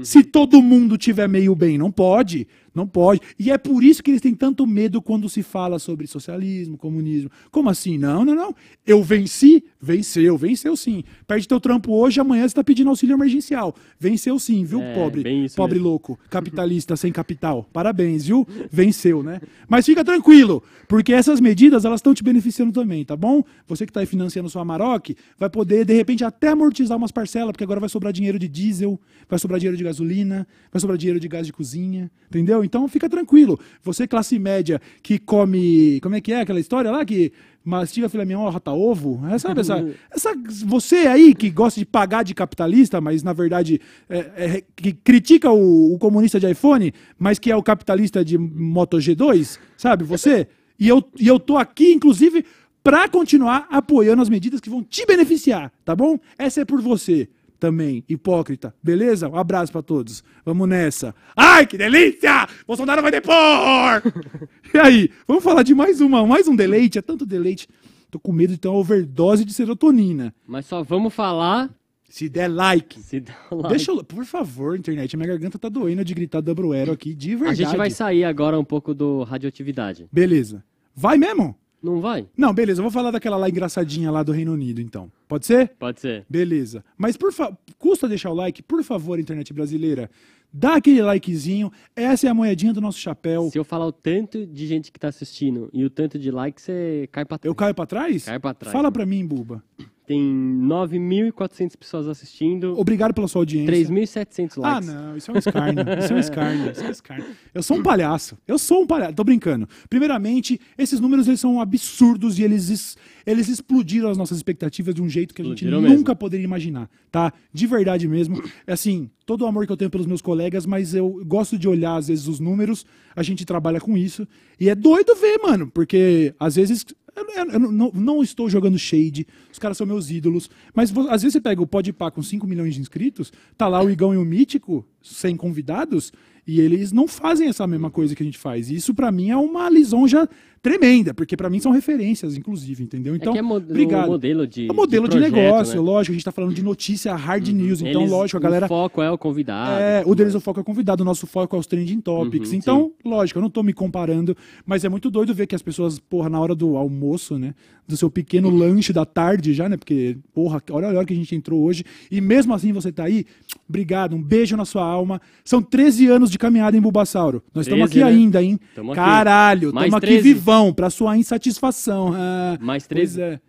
[0.03, 1.79] se todo mundo tiver meio bem?
[1.79, 3.21] Não pode, não pode.
[3.39, 7.31] E é por isso que eles têm tanto medo quando se fala sobre socialismo, comunismo.
[7.51, 7.99] Como assim?
[7.99, 8.55] Não, não, não.
[8.87, 9.65] Eu venci?
[9.81, 11.05] Venceu, venceu sim.
[11.27, 13.75] Perde teu trampo hoje, amanhã você está pedindo auxílio emergencial.
[13.99, 15.49] Venceu sim, viu, É, pobre?
[15.57, 15.89] Pobre mesmo.
[15.89, 17.69] louco, capitalista sem capital.
[17.73, 18.47] Parabéns, viu?
[18.71, 19.41] Venceu, né?
[19.69, 23.43] Mas fica tranquilo, porque essas medidas elas estão te beneficiando também, tá bom?
[23.67, 27.53] Você que está aí financiando sua Amarok, vai poder de repente até amortizar umas parcelas,
[27.53, 31.21] porque agora vai sobrar dinheiro de diesel, vai sobrar dinheiro de gasolina, vai sobrar dinheiro
[31.21, 32.58] de gás de cozinha, entendeu?
[32.59, 32.64] Entendeu?
[32.64, 33.59] Então fica tranquilo.
[33.83, 36.01] Você, classe média, que come.
[36.01, 37.05] Como é que é aquela história lá?
[37.05, 37.33] Que
[37.64, 39.21] mastiga filé mignon, rata ovo?
[39.29, 40.35] É, sabe essa, essa.
[40.66, 45.51] Você aí que gosta de pagar de capitalista, mas na verdade é, é, que critica
[45.51, 50.05] o, o comunista de iPhone, mas que é o capitalista de Moto G2, sabe?
[50.05, 50.49] Você.
[50.78, 52.45] E eu, e eu tô aqui, inclusive,
[52.85, 56.18] pra continuar apoiando as medidas que vão te beneficiar, tá bom?
[56.39, 57.28] Essa é por você
[57.59, 58.75] também, hipócrita.
[58.83, 59.29] Beleza?
[59.29, 60.23] Um abraço pra todos.
[60.45, 61.15] Vamos nessa.
[61.37, 62.47] Ai, que delícia!
[62.67, 63.33] Bolsonaro vai depor!
[64.73, 66.99] e aí, vamos falar de mais uma, mais um deleite.
[66.99, 67.69] É tanto deleite.
[68.11, 70.35] Tô com medo de ter uma overdose de serotonina.
[70.47, 71.69] Mas só vamos falar
[72.09, 72.99] Se der like.
[73.01, 73.69] se um like.
[73.69, 77.35] Deixa eu, por favor, internet, minha garganta tá doendo de gritar Double Arrow aqui, de
[77.35, 77.65] A verdade.
[77.65, 80.09] gente vai sair agora um pouco do radioatividade.
[80.11, 80.65] Beleza.
[80.95, 81.55] Vai mesmo?
[81.83, 82.26] Não vai?
[82.37, 85.11] Não, beleza, eu vou falar daquela lá engraçadinha lá do Reino Unido, então.
[85.29, 85.68] Pode ser?
[85.79, 86.26] Pode ser.
[86.29, 86.85] Beleza.
[86.97, 87.57] Mas por fa...
[87.79, 90.11] custa deixar o like, por favor, internet brasileira.
[90.53, 91.70] Dá aquele likezinho.
[91.95, 93.51] Essa é a moedinha do nosso chapéu.
[93.51, 96.61] Se eu falar o tanto de gente que tá assistindo e o tanto de like,
[96.61, 97.51] você cai pra trás.
[97.51, 98.24] Eu caio pra trás?
[98.24, 98.72] Cai pra trás.
[98.72, 99.62] Fala pra mim, Buba.
[100.09, 100.19] Tem
[100.63, 103.71] 9.400 pessoas assistindo, Obrigado pela sua audiência.
[103.71, 104.89] 3.700 Ah, likes.
[104.89, 105.85] não, isso é um escárnio.
[105.99, 106.71] Isso é um escárnio.
[106.73, 107.27] Isso é um escárnio.
[107.53, 108.39] Eu sou um palhaço.
[108.49, 109.13] Eu sou um palhaço.
[109.13, 109.69] Tô brincando.
[109.91, 112.97] Primeiramente, esses números eles são absurdos e eles, es-
[113.27, 116.17] eles explodiram as nossas expectativas de um jeito que a gente Explodiram nunca mesmo.
[116.17, 117.31] poderia imaginar, tá?
[117.53, 118.43] De verdade mesmo.
[118.67, 121.69] É assim, todo o amor que eu tenho pelos meus colegas, mas eu gosto de
[121.69, 124.27] olhar às vezes os números, a gente trabalha com isso.
[124.59, 126.87] E é doido ver, mano, porque às vezes
[127.19, 130.49] eu, eu- eu não, não estou jogando shade, os caras são meus ídolos.
[130.75, 133.91] Mas às vezes você pega o Podpah com 5 milhões de inscritos, tá lá o
[133.91, 136.12] Igão e o Mítico, sem convidados,
[136.47, 138.71] e eles não fazem essa mesma coisa que a gente faz.
[138.71, 140.29] E isso pra mim é uma lisonja
[140.63, 143.15] tremenda, porque pra mim são referências, inclusive, entendeu?
[143.15, 144.07] Então, é que é mo obrigado.
[144.07, 145.81] o modelo de É modelo de, projeto, negócio, né?
[145.81, 148.69] lógico, a gente tá falando de notícia hard news, então Eles- lógico, a galera O
[148.69, 149.81] foco é o convidado.
[149.81, 150.43] é, o deles mais.
[150.43, 152.51] o foco é convidado, o nosso foco é os trending topics.
[152.51, 154.37] Uhum, então, lógico, eu não tô me comparando,
[154.67, 157.55] mas é muito doido ver que as pessoas, porra, na hora do almoço, né?
[157.87, 159.77] Do seu pequeno lanche da tarde já, né?
[159.79, 161.85] Porque, porra, olha a hora que a gente entrou hoje.
[162.11, 163.25] E mesmo assim você tá aí,
[163.67, 165.21] obrigado, um beijo na sua alma.
[165.43, 167.43] São 13 anos de caminhada em Bulbasauro.
[167.55, 168.19] Nós estamos 13, aqui né?
[168.23, 168.61] ainda, hein?
[168.75, 169.01] Tamo aqui.
[169.01, 170.35] Caralho, estamos aqui 13.
[170.49, 172.12] Vivão, pra sua insatisfação.
[172.14, 173.20] Ah, Mais pois 13.
[173.20, 173.40] é.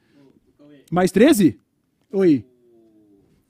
[0.91, 1.57] Mais 13?
[2.11, 2.45] Oi.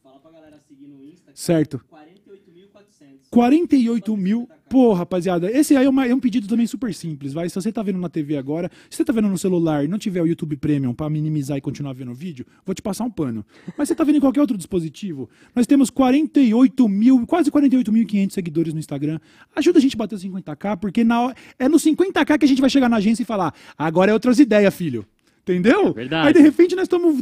[0.03, 1.81] Fala pra galera seguir no Insta, Certo.
[1.91, 3.29] 48.400.
[3.31, 4.47] 48 mil.
[4.69, 7.49] Pô, rapaziada, esse aí é, uma- é um pedido também super simples, vai.
[7.49, 9.97] Se você tá vendo na TV agora, se você tá vendo no celular e não
[9.97, 13.09] tiver o YouTube Premium pra minimizar e continuar vendo o vídeo, vou te passar um
[13.09, 13.43] pano.
[13.77, 18.73] Mas você tá vendo em qualquer outro dispositivo, nós temos 48 mil, quase 48.500 seguidores
[18.73, 19.19] no Instagram.
[19.55, 22.61] Ajuda a gente a bater os 50k, porque na, é no 50k que a gente
[22.61, 25.05] vai chegar na agência e falar: agora é outras ideias, filho.
[25.51, 25.93] Entendeu?
[25.93, 26.27] Verdade.
[26.27, 27.21] Aí de repente nós estamos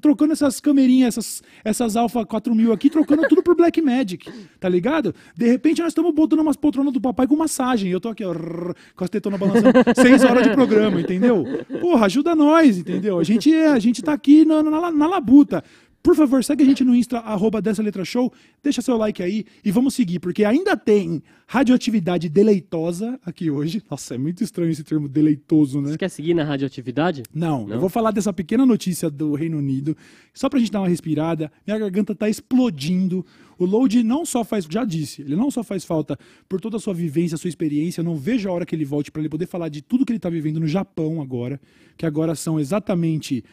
[0.00, 5.14] trocando essas camerinhas, essas, essas Alpha 4000 aqui, trocando tudo por Black Magic, tá ligado?
[5.36, 7.90] De repente nós estamos botando umas poltronas do papai com massagem.
[7.90, 11.44] Eu tô aqui, ó, com as tetonas balançando, seis horas de programa, entendeu?
[11.80, 13.18] Porra, ajuda nós, entendeu?
[13.18, 15.62] A gente, é- a gente tá aqui na, na, na labuta.
[16.02, 19.44] Por favor, segue a gente no Insta, arroba dessa letra show, deixa seu like aí
[19.64, 23.80] e vamos seguir, porque ainda tem radioatividade deleitosa aqui hoje.
[23.88, 25.90] Nossa, é muito estranho esse termo deleitoso, né?
[25.90, 27.22] Você quer seguir na radioatividade?
[27.32, 27.74] Não, Não?
[27.74, 29.96] eu vou falar dessa pequena notícia do Reino Unido,
[30.34, 31.52] só pra gente dar uma respirada.
[31.64, 33.24] Minha garganta tá explodindo.
[33.56, 36.80] O load não só faz, já disse, ele não só faz falta por toda a
[36.80, 38.00] sua vivência, a sua experiência.
[38.00, 40.10] Eu não vejo a hora que ele volte pra ele poder falar de tudo que
[40.10, 41.60] ele tá vivendo no Japão agora,
[41.96, 43.44] que agora são exatamente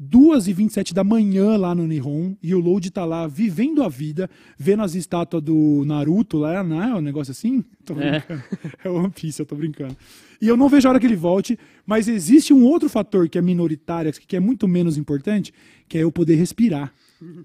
[0.00, 4.82] 2h27 da manhã lá no Nihon, e o Load tá lá vivendo a vida, vendo
[4.82, 7.64] as estátuas do Naruto lá, não é um negócio assim?
[7.84, 8.20] Tô É.
[8.20, 8.42] brincando.
[8.84, 9.96] É, One Piece, eu tô brincando.
[10.40, 13.36] E eu não vejo a hora que ele volte, mas existe um outro fator que
[13.36, 15.52] é minoritário, que é muito menos importante,
[15.88, 16.92] que é eu poder respirar.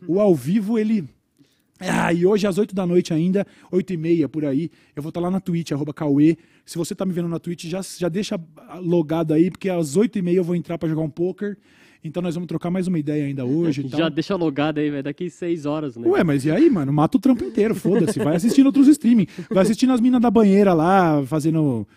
[0.08, 1.04] O ao vivo, ele.
[1.80, 5.10] Ah, e hoje às 8 da noite ainda, 8 e meia por aí, eu vou
[5.10, 6.38] estar lá na Twitch, arroba Cauê.
[6.66, 8.40] Se você tá me vendo na Twitch, já, já deixa
[8.80, 11.58] logado aí, porque às 8 e meia eu vou entrar pra jogar um poker.
[12.04, 13.88] Então nós vamos trocar mais uma ideia ainda hoje.
[13.96, 15.04] Já deixa logado aí, velho.
[15.04, 16.08] Daqui seis horas, né?
[16.08, 16.92] Ué, mas e aí, mano?
[16.92, 18.20] Mata o trampo inteiro, foda-se.
[18.20, 19.28] Vai assistindo outros streaming.
[19.50, 21.88] Vai assistindo as minas da banheira lá, fazendo.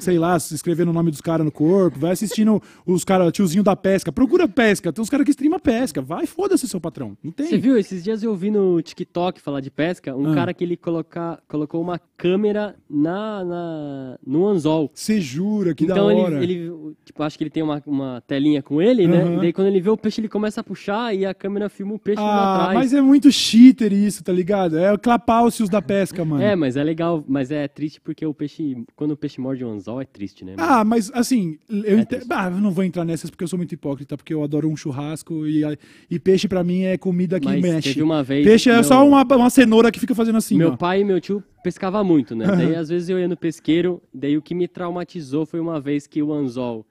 [0.00, 1.98] Sei lá, escrevendo o nome dos caras no corpo.
[1.98, 4.12] Vai assistindo os caras, tiozinho da pesca.
[4.12, 4.92] Procura pesca.
[4.92, 6.00] Tem uns caras que streamam pesca.
[6.00, 7.16] Vai, foda-se, seu patrão.
[7.22, 7.46] Não tem.
[7.46, 7.76] Você viu?
[7.76, 10.34] Esses dias eu vi no TikTok falar de pesca, um Ah.
[10.34, 14.90] cara que ele coloca, colocou uma câmera na, na, no anzol.
[14.94, 16.42] Você jura, que então da ele, hora.
[16.42, 16.72] ele,
[17.04, 19.34] tipo, acho que ele tem uma, uma telinha com ele, né?
[19.34, 21.94] E daí quando ele vê o peixe, ele começa a puxar e a câmera filma
[21.94, 22.78] o peixe lá Ah, atrás.
[22.78, 24.78] mas é muito cheater isso, tá ligado?
[24.78, 26.42] É o Clapaucius da pesca, mano.
[26.42, 29.64] É, mas é legal, mas é triste porque o peixe, quando o peixe morde morde
[29.64, 30.54] um anzol é triste, né?
[30.56, 30.68] mano?
[30.72, 33.56] Ah, mas assim, eu, É ente- ah, eu não vou entrar nessas porque eu sou
[33.58, 35.62] muito hipócrita, porque eu adoro um churrasco e,
[36.10, 37.88] e peixe pra mim é comida que Mas mexe.
[37.90, 38.44] teve uma vez.
[38.44, 40.76] Peixe é meu- só uma, uma cenoura que fica fazendo assim, Meu ó.
[40.76, 42.46] pai e meu tio pescava muito, né?
[42.46, 46.06] Daí às vezes eu ia no pesqueiro, daí o que me traumatizou foi uma vez
[46.06, 46.86] que o anzol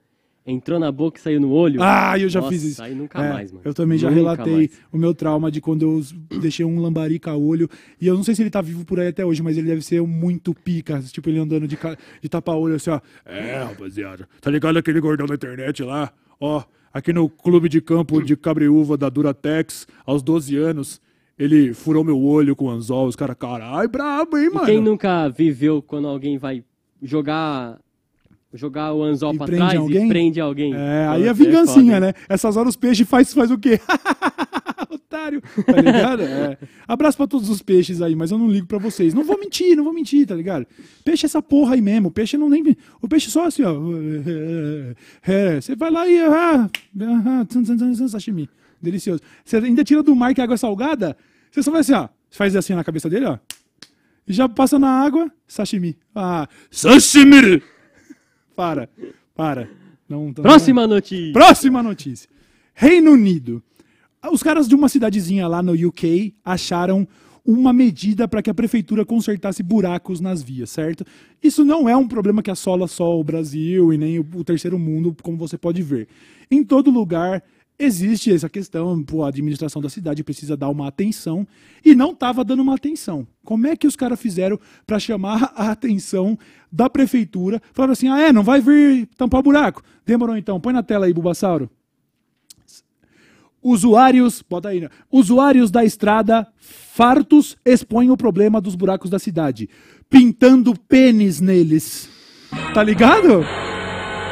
[0.46, 1.82] entrou na boca e saiu no olho.
[1.82, 2.82] Ah, eu já Nossa, fiz isso.
[2.82, 3.62] Aí nunca É, mais, mano.
[3.64, 4.70] Eu também já Nunca relatei mais.
[4.92, 7.68] o meu trauma de quando eu deixei um lambarica a olho.
[8.00, 9.82] E eu não sei se ele tá vivo por aí até hoje, mas ele deve
[9.82, 11.00] ser muito pica.
[11.10, 11.76] Tipo, ele andando de,
[12.22, 13.00] de tapa-olho assim, ó.
[13.24, 14.28] É, rapaziada.
[14.40, 16.12] Tá ligado aquele gordão da internet lá?
[16.40, 21.00] Ó, aqui no clube de campo de cabreúva da Duratex, aos 12 anos,
[21.38, 23.08] ele furou meu olho com anzol.
[23.08, 24.66] Os caras, caralho, brabo, hein, E mano?
[24.66, 26.62] quem nunca viveu quando alguém vai
[27.02, 27.78] jogar
[28.52, 30.06] jogar o anzol E pra trás alguém?
[30.06, 30.74] e prende alguém?
[30.74, 32.12] É, aí é Nossa, vingancinha, né?
[32.28, 33.80] Essas horas os peixes faz, faz o quê?
[34.90, 36.22] Otário, tá ligado?
[36.22, 36.58] É.
[36.86, 39.14] Abraço pra todos os peixes aí, mas eu não ligo pra vocês.
[39.14, 40.66] Não vou mentir, não vou mentir, tá ligado?
[41.04, 42.08] Peixe é essa porra aí mesmo.
[42.08, 42.76] O peixe não nem.
[43.00, 43.74] O peixe só assim, ó.
[45.26, 46.20] É, você vai lá e.
[46.20, 46.68] Ah,
[47.00, 48.48] ah, tzum, sashimi.
[48.80, 49.20] Delicioso.
[49.44, 51.16] Você ainda tira do mar que é água salgada,
[51.50, 52.08] você só vai assim, ó.
[52.30, 53.38] Faz assim na cabeça dele, ó.
[54.28, 55.96] E já passa na água, sashimi.
[56.14, 57.62] Ah, sashimi!
[58.56, 58.88] Para,
[59.34, 59.68] para.
[60.08, 61.32] Não, não- Próxima notícia.
[61.32, 62.28] Próxima notícia.
[62.74, 63.62] Reino Unido.
[64.32, 67.06] Os caras de uma cidadezinha lá no UK acharam
[67.44, 71.04] uma medida para que a prefeitura consertasse buracos nas vias, certo?
[71.40, 75.14] Isso não é um problema que assola só o Brasil e nem o terceiro mundo,
[75.22, 76.08] como você pode ver.
[76.50, 77.42] Em todo lugar
[77.78, 81.46] existe essa questão, pô, a administração da cidade precisa dar uma atenção
[81.84, 83.26] e não estava dando uma atenção.
[83.44, 86.38] Como é que os caras fizeram para chamar a atenção
[86.70, 87.60] da prefeitura?
[87.72, 89.82] Falaram assim: ah, é, não vai vir tampar buraco.
[90.04, 91.70] Demorou então, põe na tela aí, Bulbasauro.
[93.62, 94.88] Usuários, bota aí, né?
[95.10, 99.68] Usuários da estrada fartos expõem o problema dos buracos da cidade,
[100.08, 102.08] pintando pênis neles.
[102.72, 103.44] Tá ligado?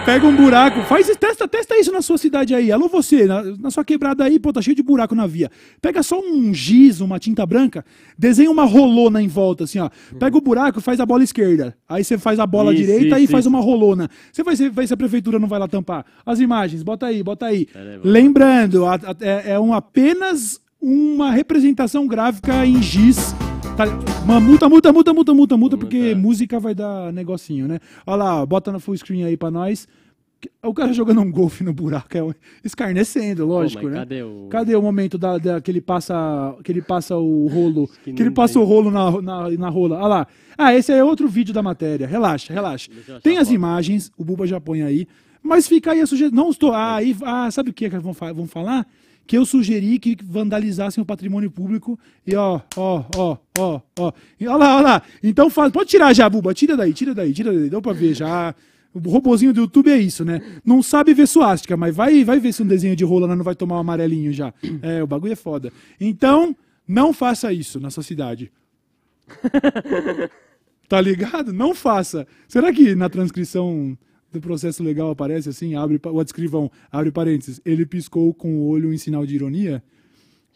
[0.05, 2.71] Pega um buraco, faz testa, testa isso na sua cidade aí.
[2.71, 5.51] Alô você, na, na sua quebrada aí, pô, tá cheio de buraco na via.
[5.81, 7.83] Pega só um giz, uma tinta branca,
[8.19, 9.89] desenha uma rolona em volta assim, ó.
[10.19, 11.75] Pega o buraco, faz a bola esquerda.
[11.89, 13.49] Aí você faz a bola Isso, direita isso, e faz isso.
[13.49, 14.11] uma rolona.
[14.31, 16.05] Você vai ver vai se a prefeitura não vai lá tampar.
[16.27, 17.67] As imagens, bota aí, bota aí.
[18.05, 23.35] Lembrando, a- a- é, é um, apenas uma representação gráfica em giz.
[23.77, 23.85] Tá,
[24.25, 27.81] uma multa, multa, multa, multa, multa, multa, porque música vai dar negocinho, né?
[28.07, 29.89] Olha lá, bota na full screen aí pra nós.
[30.63, 32.21] O cara jogando um golfe no buraco, é
[32.63, 33.99] escarnecendo, lógico, mas né?
[34.01, 37.89] cadê o- Cadê o momento da, da- que ele passa que ele passa o rolo,
[38.05, 39.97] que que ele passa o rolo na, na, na rola.
[39.97, 40.27] Olha lá.
[40.57, 42.07] Ah, esse é outro vídeo da matéria.
[42.07, 42.91] Relaxa, relaxa.
[43.23, 45.07] Tem as imagens, o Buba já põe aí.
[45.43, 46.45] Mas fica aí a sugestão.
[46.45, 46.73] Não estou.
[46.73, 48.87] Ah, aí, ah, sabe o que, que vão, fa- vão falar?
[49.27, 51.99] Que eu sugeri que vandalizassem o patrimônio público.
[52.27, 54.13] E ó, ó, ó, ó, ó.
[54.39, 55.03] E Olha lá, olha lá.
[55.23, 55.73] Então faz.
[55.73, 56.53] Pode tirar já, Buba.
[56.53, 57.71] Tira daí, tira daí, tira daí.
[57.71, 58.55] Deu pra ver já.
[58.93, 60.41] O robozinho do YouTube é isso, né?
[60.65, 63.55] Não sabe ver suástica, mas vai, vai ver se um desenho de rola não vai
[63.57, 64.55] tomar um amarelinho já.
[64.83, 65.73] É, o bagulho é foda.
[66.01, 66.55] Então,
[66.87, 68.53] não faça isso na sua cidade.
[70.89, 71.53] Tá ligado?
[71.53, 72.27] Não faça.
[72.47, 73.97] Será que na transcrição
[74.35, 78.93] do processo legal aparece assim, abre o escrivão, abre parênteses, ele piscou com o olho
[78.93, 79.83] em sinal de ironia?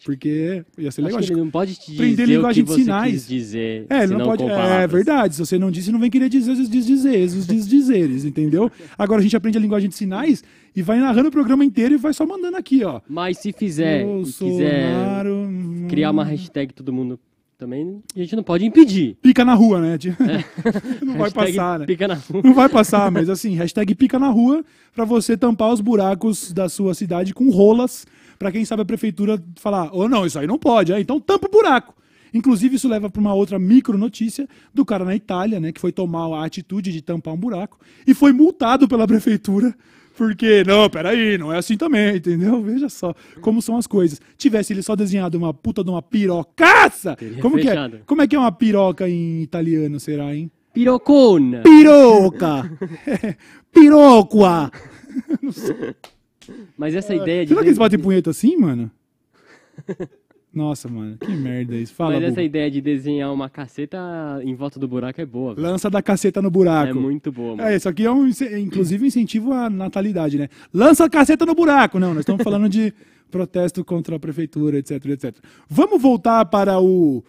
[0.05, 1.21] Porque ia ser Acho legal.
[1.23, 3.27] que ele não pode te Aprender linguagem de sinais.
[3.27, 4.45] dizer, É, ele senão não pode.
[4.45, 4.93] É palavras.
[4.93, 5.35] verdade.
[5.35, 8.71] Se você não disse, não vem querer dizer os desdizeres, os desdizeres, entendeu?
[8.97, 10.45] Agora a gente aprende a linguagem de sinais
[10.77, 13.01] e vai narrando o programa inteiro e vai só mandando aqui, ó.
[13.09, 17.19] Mas se fizer quiser Bolsonaro, hum, criar uma hashtag todo mundo
[17.59, 19.17] também, a gente não pode impedir.
[19.21, 19.99] Pica na rua, né?
[21.05, 21.87] não vai passar, né?
[21.87, 22.41] Pica na rua.
[22.45, 26.69] Não vai passar, mas assim, hashtag pica na rua pra você tampar os buracos da
[26.69, 28.07] sua cidade com rolas,
[28.39, 31.49] pra quem sabe a prefeitura falar, ou não, isso aí não pode, é, então tampa
[31.49, 31.97] o buraco.
[32.33, 35.91] Inclusive, isso leva para uma outra micro notícia do cara na Itália, né, que foi
[35.91, 39.75] tomar a atitude de tampar um buraco e foi multado pela prefeitura.
[40.19, 42.61] Porque, não, peraí, não é assim também, entendeu?
[42.61, 44.21] Veja só como são as coisas.
[44.37, 48.03] Tivesse ele só desenhado uma puta de uma pirocaça, Teria como que é?
[48.05, 50.51] Como é que é uma piroca em italiano, será, hein?
[50.75, 51.63] Pirocona!
[51.63, 52.69] Piroca!
[53.73, 54.73] Pirocua!
[56.77, 57.51] Mas essa ideia de.
[57.51, 58.91] Será que eles batem punheta assim, mano?
[60.53, 61.95] Nossa, mano, que merda isso.
[61.95, 62.43] Fala, Mas essa Buba.
[62.43, 63.99] ideia de desenhar uma caceta
[64.43, 65.55] em volta do buraco é boa.
[65.55, 65.67] velho.
[65.67, 66.91] Lança da caceta no buraco.
[66.91, 67.69] É muito boa, mano.
[67.69, 68.27] É, isso aqui é um,
[68.59, 70.49] inclusive, incentivo à natalidade, né?
[70.73, 71.99] Lança a caceta no buraco.
[71.99, 72.93] Não, nós estamos falando de
[73.31, 75.37] protesto contra a prefeitura, etc, etc.
[75.69, 77.23] Vamos voltar para o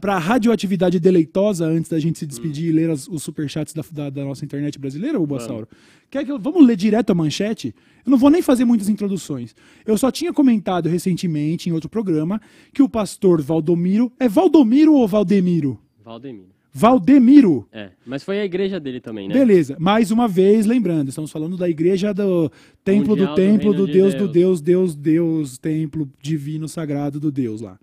[0.00, 3.82] para a radioatividade deleitosa antes da gente se despedir e ler as- os superchats da,
[3.92, 5.68] da, da nossa internet brasileira, o Bassauro?
[6.10, 7.74] Quer que eu- vamos ler direto a manchete?
[8.06, 9.54] Eu não vou nem fazer muitas introduções.
[9.84, 12.40] Eu só tinha comentado recentemente em outro programa
[12.72, 14.10] que o pastor Valdomiro.
[14.18, 15.78] É Valdomiro ou Valdemiro?
[16.04, 16.48] Valdemiro.
[16.76, 17.66] Valdemiro.
[17.72, 19.34] É, mas foi a igreja dele também, né?
[19.34, 22.50] Beleza, mais uma vez, lembrando, estamos falando da igreja do
[22.84, 24.60] templo Mundial do do templo Reino do de Deus, do Deus.
[24.60, 27.78] Deus, Deus, Deus, templo divino sagrado do Deus lá.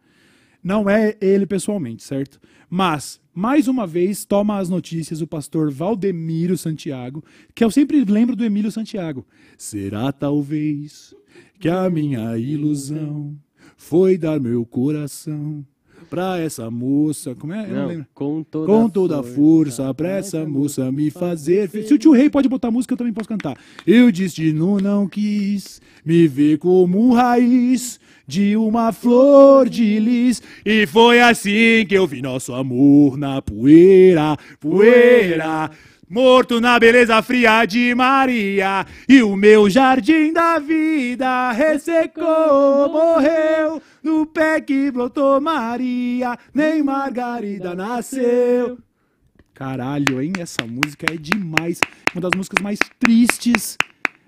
[0.64, 2.40] Não é ele pessoalmente, certo?
[2.70, 7.24] Mas, mais uma vez, toma as notícias o pastor Valdemiro Santiago,
[7.56, 9.26] que eu sempre lembro do Emílio Santiago.
[9.58, 11.16] Será talvez
[11.60, 13.36] que a minha ilusão
[13.76, 15.66] foi dar meu coração
[16.12, 17.34] pra essa moça.
[17.34, 17.64] Como é?
[17.64, 18.06] Eu não, Não, lembro.
[18.14, 21.70] com toda Com toda a força, pra essa moça me fazer.
[21.70, 21.88] feliz.
[21.88, 23.58] Se o tio Rei pode botar música, eu também posso cantar.
[23.88, 27.98] E o destino não quis me ver como raiz
[28.28, 30.42] de uma flor de lis.
[30.66, 35.72] E foi assim que eu vi nosso amor na poeira, poeira.
[36.12, 43.82] Morto na beleza fria de Maria, e o meu jardim da vida ressecou, morreu.
[44.04, 48.78] No pé que brotou Maria, nem Margarida nasceu.
[49.54, 50.34] Caralho, hein?
[50.38, 51.80] Essa música é demais.
[52.14, 53.78] Uma das músicas mais tristes,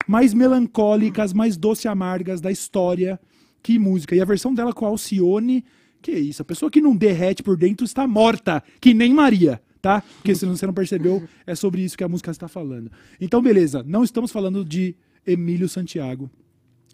[0.07, 3.19] mais melancólicas, mais doce amargas da história.
[3.61, 4.15] Que música.
[4.15, 5.65] E a versão dela com Alcione.
[6.01, 6.43] Que isso?
[6.43, 10.01] A pessoa que não derrete por dentro está morta, que nem Maria, tá?
[10.15, 12.89] Porque se você não percebeu, é sobre isso que a música está falando.
[13.19, 13.83] Então, beleza.
[13.85, 14.95] Não estamos falando de
[15.27, 16.31] Emílio Santiago.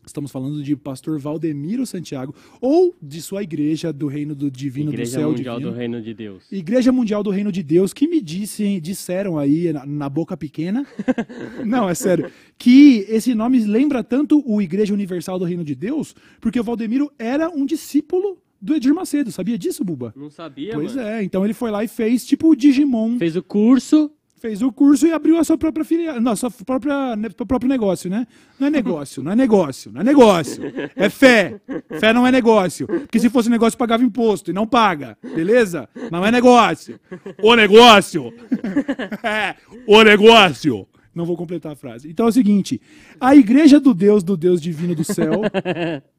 [0.03, 5.11] Estamos falando de pastor Valdemiro Santiago, ou de sua igreja do Reino do Divino Igreja
[5.11, 5.71] do Céu Mundial Divino.
[5.71, 6.51] do Reino de Deus.
[6.51, 10.87] Igreja Mundial do Reino de Deus, que me dissem, disseram aí na, na boca pequena,
[11.63, 16.15] não, é sério, que esse nome lembra tanto o Igreja Universal do Reino de Deus,
[16.41, 20.13] porque o Valdemiro era um discípulo do Edir Macedo, sabia disso, Buba?
[20.15, 21.07] Não sabia, Pois mano.
[21.07, 24.71] é, então ele foi lá e fez tipo o Digimon, Fez o curso, fez o
[24.71, 28.25] curso e abriu a sua própria filial, não, sua própria, né, seu próprio negócio, né?
[28.57, 30.63] Não é negócio, não é negócio, não é negócio.
[30.95, 31.59] É fé.
[31.99, 32.87] Fé não é negócio.
[32.87, 35.89] Porque se fosse negócio, pagava imposto e não paga, beleza?
[36.11, 36.99] Não é negócio.
[37.41, 38.31] O negócio.
[39.23, 39.55] É,
[39.85, 40.87] o negócio.
[41.13, 42.09] Não vou completar a frase.
[42.09, 42.79] Então é o seguinte:
[43.19, 45.41] a igreja do Deus, do Deus divino do céu,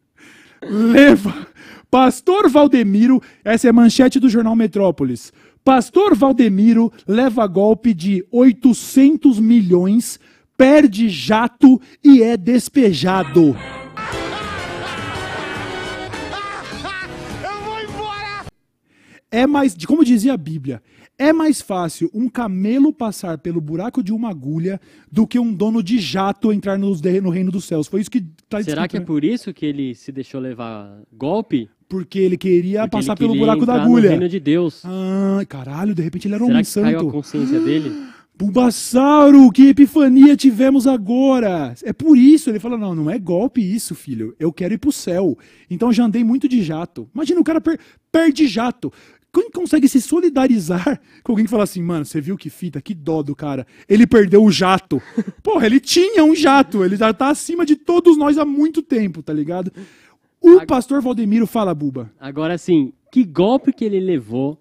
[0.62, 1.46] leva.
[1.90, 5.32] Pastor Valdemiro, essa é a manchete do jornal Metrópolis.
[5.64, 10.18] Pastor Valdemiro leva golpe de 800 milhões,
[10.56, 13.56] perde jato e é despejado.
[19.30, 20.82] É mais, de- como dizia a Bíblia,
[21.20, 24.80] é mais fácil um camelo passar pelo buraco de uma agulha
[25.12, 27.86] do que um dono de jato entrar nos no reino dos céus.
[27.86, 29.04] Foi isso que tá será que é né?
[29.06, 31.68] por isso que ele se deixou levar golpe?
[31.86, 34.10] Porque ele queria Porque passar ele pelo queria buraco da entrar no agulha.
[34.10, 34.82] reino de Deus.
[34.84, 37.12] Ah, caralho, de repente ele era um será homem que caiu a santo.
[37.12, 37.92] consciência dele?
[38.40, 41.74] Bulbasauro, que epifania tivemos agora!
[41.84, 44.34] É por isso, ele fala, não, não é golpe isso, filho.
[44.40, 45.36] Eu quero ir pro céu.
[45.68, 47.06] Então já andei muito de jato.
[47.14, 47.78] Imagina, o cara per-
[48.10, 48.90] perde jato.
[49.32, 52.94] Quem consegue se solidarizar com alguém que fala assim, mano, você viu que fita, que
[52.94, 53.66] dó do cara.
[53.88, 55.00] Ele perdeu o jato.
[55.42, 56.84] Porra, ele tinha um jato.
[56.84, 59.72] Ele já tá acima de todos nós há muito tempo, tá ligado?
[60.40, 62.10] O pastor Valdemiro fala, Buba.
[62.18, 64.59] Agora sim, que golpe que ele levou?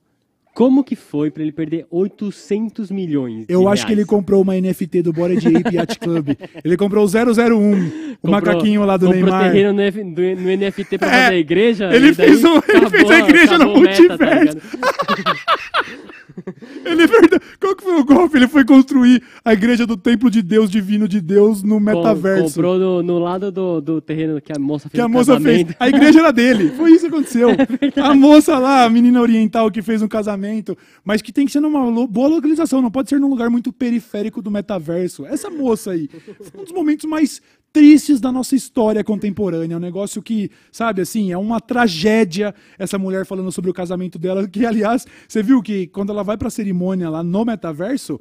[0.59, 3.45] Como que foi pra ele perder 800 milhões?
[3.47, 6.31] Eu acho que ele comprou uma NFT do Bored Ape Yacht Club.
[6.65, 9.51] Ele comprou o 001, o Comprou- macaquinho lá do comprou Neymar.
[9.53, 11.89] terreno no, F- do- no NFT pra É, fazer a igreja.
[11.95, 14.25] ele fez um- ele acabou- fez a igreja no acabou o meta, tá
[16.85, 17.39] Ele perdeu.
[17.59, 18.37] Qual que foi o golpe?
[18.37, 22.55] Ele foi construir a igreja do templo de Deus divino de Deus no metaverso.
[22.55, 25.67] Comprou no, no lado do, do terreno que a moça fez que a moça fez.
[25.79, 26.69] A igreja era dele.
[26.77, 27.49] Foi isso que aconteceu.
[27.95, 31.51] É a moça lá, a menina oriental que fez um casamento, mas que tem que
[31.51, 35.25] ser numa boa localização, não pode ser num lugar muito periférico do metaverso.
[35.25, 36.09] Essa moça aí,
[36.51, 37.41] foi um dos momentos mais
[37.71, 39.77] tristes da nossa história contemporânea.
[39.77, 44.47] Um negócio que, sabe, assim, é uma tragédia essa mulher falando sobre o casamento dela,
[44.47, 48.19] que, aliás, você viu que quando ela vai pra cerimônia lá no metaverso,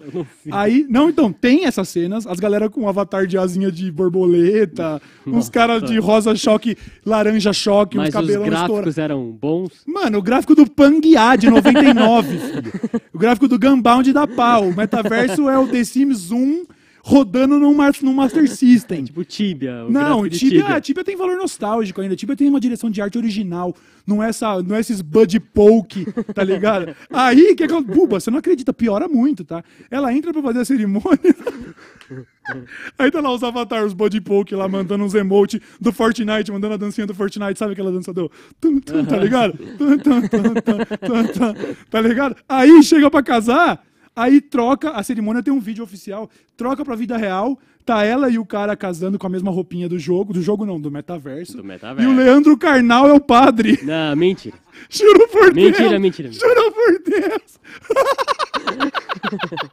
[0.51, 5.01] aí, não, então, tem essas cenas, as galera com um avatar de asinha de borboleta,
[5.27, 8.73] uns caras de rosa choque, laranja choque, uns Mas os cabelão estourado.
[8.73, 9.83] gráficos eram bons.
[9.87, 12.73] Mano, o gráfico do Pangueá de 99, filho.
[13.13, 14.69] O gráfico do Gunbound da pau.
[14.69, 16.65] O metaverso é o The Sims 1
[17.09, 19.05] rodando num, num Master System.
[19.05, 19.85] Tipo Tibia.
[19.85, 22.15] Não, gráfico de Tibia, Tibia tem valor nostálgico ainda.
[22.15, 23.75] Tibia tem uma direção de arte original.
[24.07, 26.95] Não é, essa, não é esses Bud Poke, tá ligado?
[27.11, 29.63] Aí, que é que Buba, você não acredita, piora muito, tá?
[29.91, 31.19] Ela entra pra fazer a cerimônia.
[32.99, 36.75] Aí tá lá os avatares, os Bud Poke lá, mandando uns emotes do Fortnite, mandando
[36.75, 38.31] a dancinha do Fortnite, sabe aquela dança do.
[38.61, 39.53] tum, tum, tá ligado?
[39.77, 42.37] Tum, tum, tum, tum, tum, tum, tá ligado?
[42.49, 43.83] Aí chega pra casar,
[44.23, 48.39] aí troca, a cerimônia tem um vídeo oficial, troca pra vida real, tá ela e
[48.39, 51.57] o cara casando com a mesma roupinha do jogo, do jogo não, do metaverso.
[51.57, 52.11] Do E metaverso.
[52.11, 53.79] o Leandro Carnal é o padre.
[53.83, 54.57] Não, mentira.
[54.91, 55.79] Juro por Deus.
[55.79, 56.31] Mentira, mentira.
[56.33, 57.59] Juro por Deus.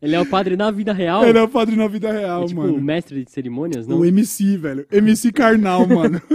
[0.00, 1.24] Ele é o padre na vida real?
[1.24, 2.74] Ele é o padre na vida real, É tipo mano.
[2.74, 3.98] o mestre de cerimônias, não?
[3.98, 4.86] O MC, velho.
[4.90, 6.22] MC Carnal, mano.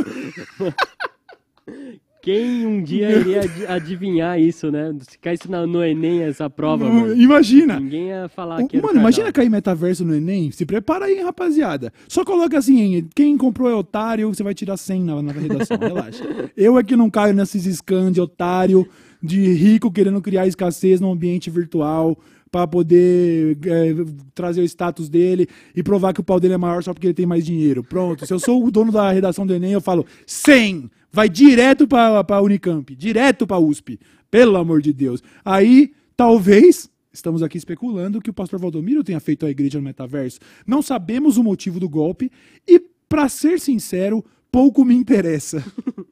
[2.24, 4.96] Quem um dia iria ad- adivinhar isso, né?
[5.10, 7.14] Se caísse na- no Enem essa prova, mano.
[7.22, 7.78] Imagina.
[7.80, 10.50] Ninguém ia falar O- que mano, imagina cair metaverso no Enem.
[10.50, 11.92] Se prepara aí, rapaziada.
[12.08, 15.78] Só coloca assim, hein, quem comprou é otário, você vai tirar 100 na, na redação.
[15.78, 16.24] Relaxa.
[16.56, 18.88] Eu é que não caio nesses scans de otário,
[19.22, 22.18] de rico querendo criar escassez no ambiente virtual
[22.50, 23.96] pra poder é,
[24.34, 27.14] trazer o status dele e provar que o pau dele é maior só porque ele
[27.14, 27.84] tem mais dinheiro.
[27.84, 28.26] Pronto.
[28.26, 30.90] Se eu sou o dono da redação do Enem, eu falo 100.
[31.14, 34.00] Vai direto pra, pra Unicamp, direto pra USP.
[34.32, 35.22] Pelo amor de Deus.
[35.46, 40.40] Aí, talvez, estamos aqui especulando que o pastor Valdomiro tenha feito a igreja no metaverso.
[40.66, 42.32] Não sabemos o motivo do golpe
[42.68, 45.64] e, pra ser sincero, pouco me interessa.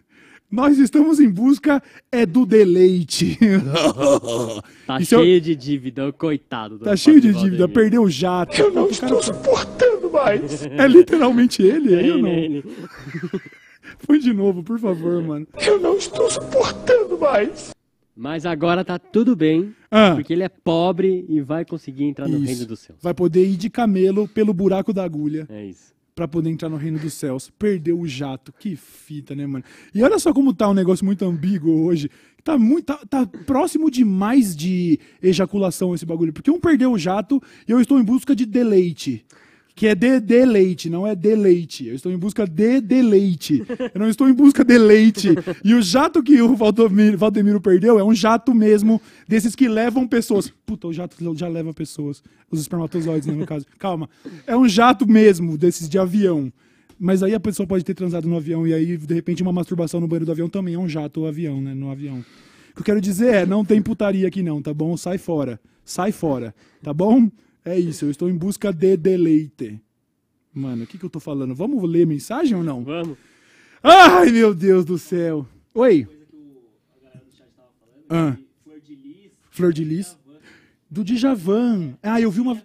[0.52, 1.82] Nós estamos em busca
[2.12, 3.40] é do deleite.
[4.86, 6.78] Tá Isso é- cheio de dívida, coitado.
[6.78, 8.60] do Tá cheio de dívida, perdeu o jato.
[8.60, 10.66] Eu não estou suportando mais.
[10.78, 12.30] É literalmente ele, ou Ele, não?
[12.30, 12.64] ele.
[14.06, 15.48] Põe de novo, por favor, mano.
[18.16, 20.14] Mas agora tá tudo bem, Ah.
[20.16, 22.46] porque ele é pobre e vai conseguir entrar no Isso.
[22.46, 23.00] reino dos céus.
[23.02, 25.94] Vai poder ir de camelo pelo buraco da agulha É isso.
[26.14, 27.50] pra poder entrar no reino dos céus.
[27.58, 28.54] Perdeu o jato.
[28.60, 29.64] Que fita, né, mano?
[29.94, 32.10] E olha só como tá um negócio muito ambíguo hoje.
[32.44, 36.34] Tá, muito, tá, tá próximo demais de ejaculação esse bagulho.
[36.34, 39.24] Porque um perdeu o jato e eu estou em busca de deleite.
[39.82, 41.88] Que é de deleite, não é deleite.
[41.88, 43.66] Eu estou em busca de deleite.
[43.92, 45.30] Eu não estou em busca de leite.
[45.64, 50.08] E o jato que o Valdemiro, Valdemiro perdeu é um jato mesmo, desses que levam
[50.08, 50.54] pessoas.
[50.68, 52.22] Puta, o jato já leva pessoas.
[52.52, 53.66] Os espermatozoides, né, no caso.
[53.80, 54.08] Calma.
[54.46, 56.54] É um jato mesmo, desses de avião.
[57.00, 60.00] Mas aí a pessoa pode ter transado no avião e aí, de repente, uma masturbação
[60.00, 61.74] no banheiro do avião também é um jato ou avião, né?
[61.74, 62.20] No avião.
[62.20, 64.96] O que eu quero dizer é, não tem putaria aqui não, tá bom?
[64.96, 65.60] Sai fora.
[65.84, 66.54] Sai fora,
[66.84, 67.28] tá bom?
[67.64, 69.80] É isso, eu estou em busca de deleite.
[70.54, 71.56] Mano, o que, que eu tô falando?
[71.56, 72.84] Vamos ler mensagem ou não?
[72.84, 73.18] Vamos.
[73.84, 75.48] Ai, meu Deus do céu.
[75.74, 76.08] Oi.
[78.10, 80.18] Ah, Flor de Lis, Flor de Lis.
[80.90, 81.98] Do Djavan.
[82.04, 82.62] Ah, eu vi uma...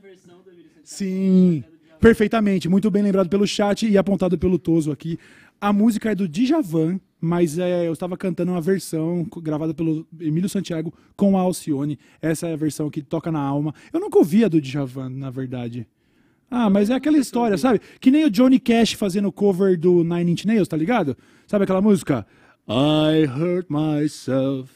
[0.82, 1.62] Sim,
[2.00, 2.68] perfeitamente.
[2.68, 5.18] Muito bem lembrado pelo chat e apontado pelo Toso aqui.
[5.60, 10.48] A música é do Djavan, mas é, eu estava cantando uma versão gravada pelo Emílio
[10.48, 11.98] Santiago com a Alcione.
[12.20, 13.74] Essa é a versão que toca na alma.
[13.92, 15.86] Eu nunca ouvi a do Djavan, na verdade.
[16.50, 17.80] Ah, mas é aquela história, sabe?
[18.00, 21.16] Que nem o Johnny Cash fazendo cover do Nine Inch Nails, tá ligado?
[21.46, 22.26] Sabe aquela música?
[22.68, 24.70] I hurt myself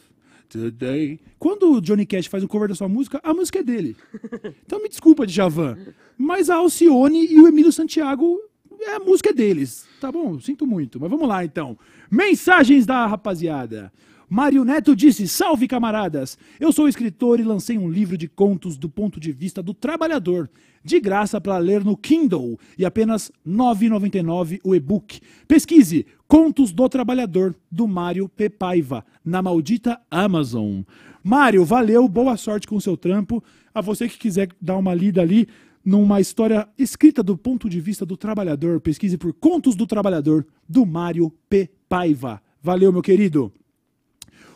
[0.48, 1.20] today.
[1.38, 3.96] Quando o Johnny Cash faz um cover da sua música, a música é dele.
[4.64, 5.76] Então me desculpa, Djavan.
[6.16, 8.38] Mas a Alcione e o Emílio Santiago,
[8.80, 9.86] é, a música é deles.
[10.00, 10.38] Tá bom?
[10.40, 11.00] Sinto muito.
[11.00, 11.76] Mas vamos lá, então.
[12.10, 13.92] Mensagens da rapaziada.
[14.28, 16.36] Mário Neto disse: Salve, camaradas!
[16.58, 20.50] Eu sou escritor e lancei um livro de contos do ponto de vista do trabalhador,
[20.82, 25.20] de graça para ler no Kindle e apenas R$ 9,99 o e-book.
[25.46, 28.50] Pesquise Contos do Trabalhador, do Mário P.
[28.50, 30.82] Paiva, na maldita Amazon.
[31.22, 33.40] Mário, valeu, boa sorte com o seu trampo.
[33.72, 35.46] A você que quiser dar uma lida ali
[35.84, 40.84] numa história escrita do ponto de vista do trabalhador, pesquise por Contos do Trabalhador, do
[40.84, 41.70] Mário P.
[41.90, 42.40] Paiva.
[42.62, 43.52] Valeu, meu querido.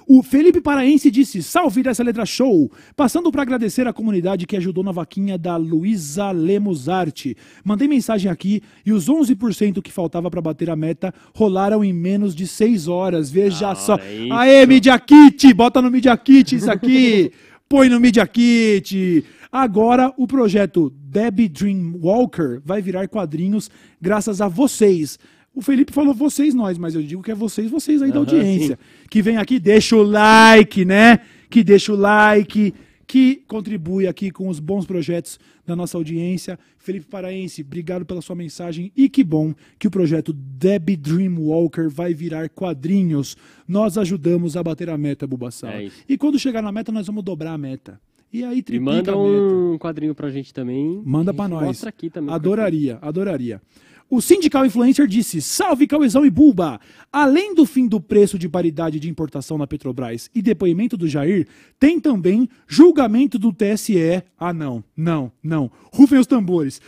[0.06, 2.70] O Felipe Paraense disse: Salve dessa letra show!
[2.94, 7.36] Passando para agradecer a comunidade que ajudou na vaquinha da Luísa Lemos Arte.
[7.64, 12.36] Mandei mensagem aqui e os 11% que faltava para bater a meta rolaram em menos
[12.36, 13.30] de 6 horas.
[13.30, 13.96] Veja Da só.
[13.96, 14.32] é isso.
[14.32, 15.52] Aê, Media Kit!
[15.54, 17.32] Bota no Media Kit isso aqui!
[17.68, 19.24] Põe no Media Kit!
[19.50, 23.68] Agora o projeto Debbie Dream Walker vai virar quadrinhos
[24.00, 25.18] graças a vocês.
[25.54, 28.78] O Felipe falou vocês, nós, mas eu digo que é vocês, vocês aí da audiência.
[29.08, 31.20] Que vem aqui, deixa o like, né?
[31.48, 32.74] Que deixa o like,
[33.06, 36.58] que contribui aqui com os bons projetos da nossa audiência.
[36.76, 41.88] Felipe Paraense, obrigado pela sua mensagem e que bom que o projeto Debbie Dream Walker
[41.88, 43.36] vai virar quadrinhos.
[43.66, 45.70] Nós ajudamos a bater a meta, Bubassal.
[45.70, 48.00] É e quando chegar na meta, nós vamos dobrar a meta.
[48.32, 51.00] E aí E manda um quadrinho pra gente também.
[51.04, 51.66] Manda pra nós.
[51.66, 52.34] Mostra aqui também.
[52.34, 53.62] Adoraria, adoraria.
[54.10, 56.80] O Sindical Influencer disse: Salve Cauezão e Bulba!
[57.12, 61.46] Além do fim do preço de paridade de importação na Petrobras e depoimento do Jair,
[61.78, 64.22] tem também julgamento do TSE.
[64.38, 65.70] Ah, não, não, não.
[65.92, 66.80] Rufem os tambores.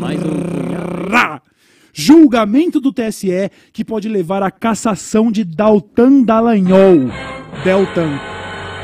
[0.00, 0.56] Mais um!
[1.98, 7.08] Julgamento do TSE que pode levar à cassação de Daltan Dallagnol.
[7.64, 8.20] Deltan.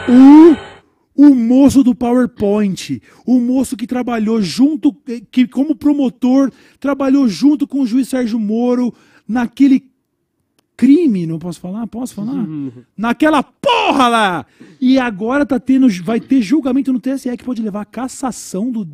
[0.08, 0.71] O
[1.14, 4.94] o moço do PowerPoint, o moço que trabalhou junto,
[5.30, 6.50] que como promotor,
[6.80, 8.94] trabalhou junto com o juiz Sérgio Moro
[9.28, 9.90] naquele
[10.76, 11.86] crime, não posso falar?
[11.86, 12.44] Posso falar?
[12.96, 14.46] Naquela porra lá!
[14.80, 18.84] E agora tá tendo, vai ter julgamento no TSE que pode levar a cassação do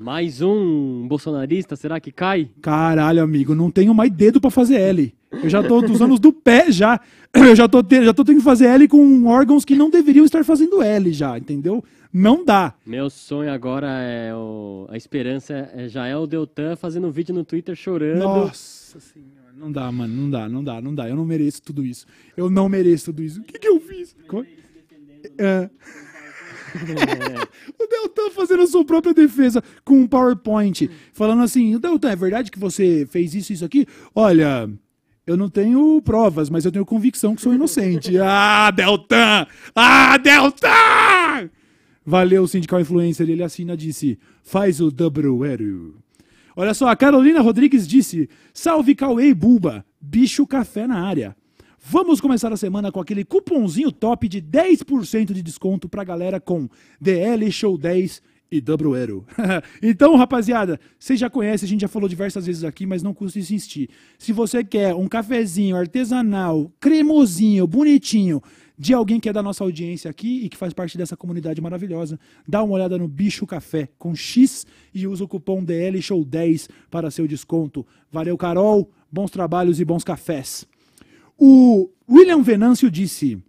[0.00, 2.50] Mais um bolsonarista, será que cai?
[2.60, 5.14] Caralho, amigo, não tenho mais dedo pra fazer L.
[5.42, 7.00] Eu já tô usando os do pé já.
[7.34, 10.24] Eu já tô, te- já tô tendo que fazer L com órgãos que não deveriam
[10.24, 11.82] estar fazendo L já, entendeu?
[12.12, 12.74] Não dá.
[12.86, 14.86] Meu sonho agora é o...
[14.88, 18.20] A esperança é- já é o Deltan fazendo um vídeo no Twitter chorando.
[18.22, 21.08] Nossa senhora, não dá, mano, não dá, não dá, não dá.
[21.08, 22.06] Eu não mereço tudo isso.
[22.36, 23.40] Eu não mereço tudo isso.
[23.40, 24.14] O que que eu fiz?
[24.28, 24.44] Co-
[25.36, 25.68] É.
[27.78, 32.50] o Deltan fazendo a sua própria defesa com um PowerPoint, falando assim: Deltan, é verdade
[32.50, 33.86] que você fez isso e isso aqui?
[34.14, 34.68] Olha,
[35.26, 38.18] eu não tenho provas, mas eu tenho convicção que sou inocente.
[38.20, 39.46] ah, Deltan!
[39.74, 41.50] Ah, Deltan!
[42.04, 43.28] Valeu, sindical influencer.
[43.28, 45.30] Ele assina, disse: faz o double
[46.56, 51.36] Olha só, a Carolina Rodrigues disse: Salve Cauê e Buba, bicho café na área.
[51.86, 56.66] Vamos começar a semana com aquele cupomzinho top de 10% de desconto pra galera com
[56.98, 59.22] DL Show 10 e Double Arrow.
[59.82, 63.38] então, rapaziada, vocês já conhecem, a gente já falou diversas vezes aqui, mas não custa
[63.38, 63.90] insistir.
[64.18, 68.42] Se você quer um cafezinho artesanal, cremosinho, bonitinho,
[68.78, 72.18] de alguém que é da nossa audiência aqui e que faz parte dessa comunidade maravilhosa,
[72.48, 76.66] dá uma olhada no Bicho Café com X e usa o cupom DL Show 10
[76.90, 77.86] para seu desconto.
[78.10, 80.66] Valeu, Carol, bons trabalhos e bons cafés.
[81.38, 83.42] O William Venâncio disse: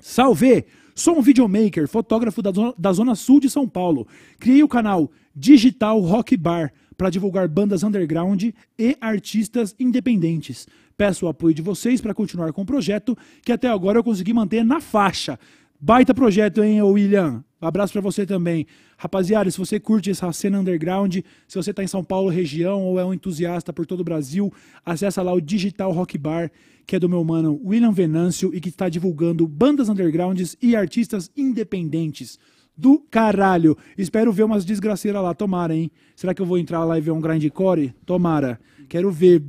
[0.00, 0.64] Salve!
[0.94, 4.06] Sou um videomaker, fotógrafo da zona, da zona sul de São Paulo.
[4.38, 8.42] Criei o canal Digital Rock Bar para divulgar bandas underground
[8.78, 10.68] e artistas independentes.
[10.98, 14.34] Peço o apoio de vocês para continuar com o projeto, que até agora eu consegui
[14.34, 15.38] manter na faixa.
[15.80, 17.42] Baita projeto, hein, William?
[17.58, 18.66] Abraço pra você também.
[19.02, 23.00] Rapaziada, se você curte essa cena underground, se você tá em São Paulo região ou
[23.00, 24.52] é um entusiasta por todo o Brasil,
[24.84, 26.50] acessa lá o Digital Rock Bar,
[26.86, 31.30] que é do meu mano William Venâncio e que está divulgando bandas undergrounds e artistas
[31.34, 32.38] independentes.
[32.76, 33.74] Do caralho.
[33.96, 35.90] Espero ver umas desgraceiras lá, tomara, hein?
[36.14, 37.94] Será que eu vou entrar lá e ver um grindcore?
[38.04, 38.60] Tomara.
[38.90, 39.40] Quero ver,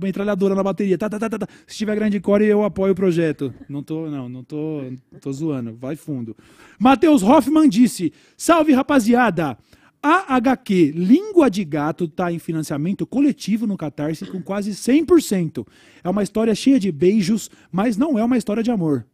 [0.00, 0.96] metralhadora na bateria.
[0.96, 1.46] Tá, tá, tá, tá, tá.
[1.66, 3.52] Se tiver grindcore, eu apoio o projeto.
[3.68, 4.80] Não tô, não, não tô,
[5.20, 5.76] tô zoando.
[5.76, 6.34] Vai fundo.
[6.78, 9.58] Matheus Hoffman disse: Salve, rapaziada!
[10.02, 15.66] A HQ Língua de Gato está em financiamento coletivo no Catarse com quase 100%.
[16.02, 19.04] É uma história cheia de beijos, mas não é uma história de amor.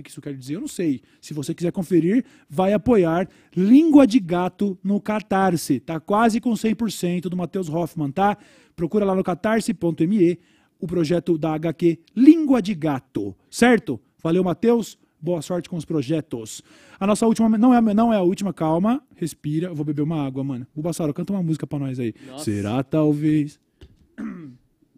[0.00, 0.54] O que isso quer dizer?
[0.56, 1.00] Eu não sei.
[1.20, 5.80] Se você quiser conferir, vai apoiar Língua de Gato no Catarse.
[5.80, 8.36] Tá quase com 100% do Matheus Hoffman, tá?
[8.74, 10.38] Procura lá no catarse.me
[10.78, 13.98] o projeto da HQ Língua de Gato, certo?
[14.22, 14.98] Valeu, Matheus.
[15.18, 16.62] Boa sorte com os projetos.
[17.00, 17.48] A nossa última.
[17.56, 19.02] Não é, a- não é a última, calma.
[19.16, 19.68] Respira.
[19.68, 20.66] Eu vou beber uma água, mano.
[20.76, 22.14] Bubassaro, canta uma música pra nós aí.
[22.28, 22.44] Nossa.
[22.44, 23.58] Será talvez.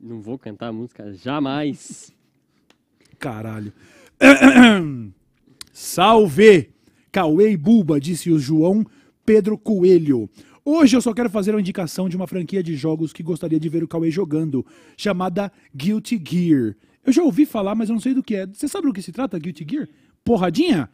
[0.01, 2.13] Não vou cantar música jamais.
[3.19, 3.73] Caralho.
[5.73, 6.71] Salve!
[7.11, 8.85] Cauê e Buba, disse o João
[9.25, 10.29] Pedro Coelho.
[10.65, 13.69] Hoje eu só quero fazer uma indicação de uma franquia de jogos que gostaria de
[13.69, 14.65] ver o Cauê jogando,
[14.97, 16.77] chamada Guilty Gear.
[17.05, 18.47] Eu já ouvi falar, mas eu não sei do que é.
[18.47, 19.89] Você sabe do que se trata, Guilty Gear?
[20.25, 20.91] Porradinha?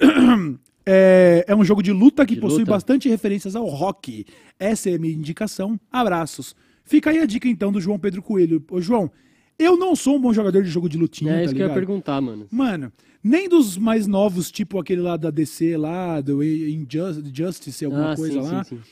[0.88, 2.70] É, é um jogo de luta que De possui luta?
[2.70, 4.24] bastante referências ao rock.
[4.56, 5.80] Essa é a minha indicação.
[5.90, 6.54] Abraços.
[6.84, 8.64] Fica aí a dica então do João Pedro Coelho.
[8.70, 9.10] Ô, João,
[9.58, 11.68] eu não sou um bom jogador de jogo de lutinha, é tá isso que eu
[11.68, 12.46] ia perguntar, mano.
[12.50, 12.92] Mano,
[13.22, 18.16] nem dos mais novos, tipo aquele lá da DC lá, do Injus- Injustice, alguma ah,
[18.16, 18.64] coisa sim, lá.
[18.64, 18.82] sim, sim.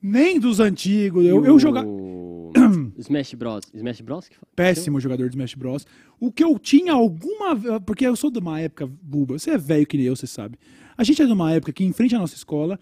[0.00, 1.24] Nem dos antigos.
[1.24, 1.86] Eu, eu jogava.
[2.98, 3.64] Smash Bros.
[3.74, 4.30] Smash Bros?
[4.54, 5.86] Péssimo jogador de Smash Bros.
[6.20, 7.80] O que eu tinha alguma.
[7.80, 10.58] Porque eu sou de uma época, Buba, você é velho que nem eu, você sabe.
[10.96, 12.78] A gente é de uma época que, em frente à nossa escola,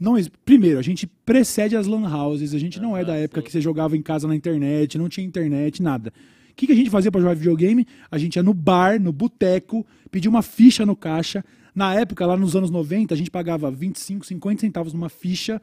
[0.00, 0.14] não
[0.44, 3.60] primeiro, a gente precede as lan houses, a gente não é da época que você
[3.60, 6.12] jogava em casa na internet, não tinha internet, nada.
[6.52, 7.86] O que, que a gente fazia pra jogar videogame?
[8.10, 11.44] A gente ia no bar, no boteco, pedia uma ficha no caixa.
[11.74, 15.60] Na época, lá nos anos 90, a gente pagava 25, 50 centavos numa ficha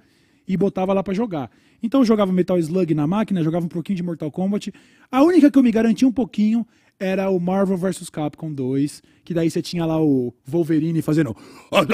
[0.47, 1.49] e botava lá pra jogar.
[1.81, 4.73] Então eu jogava Metal Slug na máquina, jogava um pouquinho de Mortal Kombat.
[5.11, 6.65] A única que eu me garantia um pouquinho
[6.99, 11.33] era o Marvel vs Capcom 2, que daí você tinha lá o Wolverine fazendo
[11.71, 11.85] "Oh,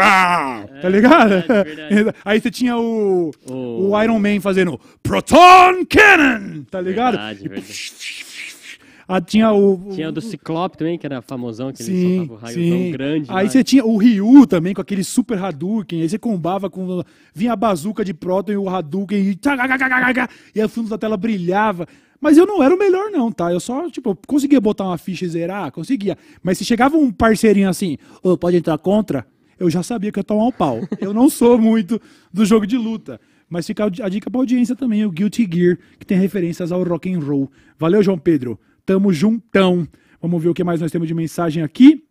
[0.00, 1.28] All", tá ligado?
[1.30, 2.16] verdade, verdade.
[2.24, 7.12] Aí você tinha o, O- o Iron Man fazendo Proton Cannon, tá ligado?
[7.12, 7.72] Verdade, E, verdade.
[9.12, 12.32] Ah, tinha o, Tinha o do Ciclope também, que era famosão, que ele Sim, soltava
[12.32, 12.90] o raiozão sim.
[12.92, 13.26] grande.
[13.28, 13.50] Aí lá.
[13.50, 16.00] você tinha o Ryu também, com aquele super Hadouken.
[16.00, 17.02] Aí você combava com.
[17.34, 19.18] Vinha a bazuca de Proton e o Hadouken.
[19.18, 19.38] E,
[20.54, 21.88] e aí o fundo da tela brilhava.
[22.20, 23.50] Mas eu não era o melhor, não, tá?
[23.52, 26.16] Eu só, tipo, conseguia botar uma ficha e zerar, conseguia.
[26.40, 29.26] Mas se chegava um parceirinho assim, ô, pode entrar contra,
[29.58, 30.80] eu já sabia que eu ia tomar um pau.
[31.00, 32.00] Eu não sou muito
[32.32, 33.20] do jogo de luta.
[33.48, 37.12] Mas fica a dica pra audiência também, o Guilty Gear, que tem referências ao rock
[37.12, 37.50] and roll.
[37.76, 38.56] Valeu, João Pedro.
[38.90, 39.86] Tamo juntão.
[40.20, 42.02] Vamos ver o que mais nós temos de mensagem aqui.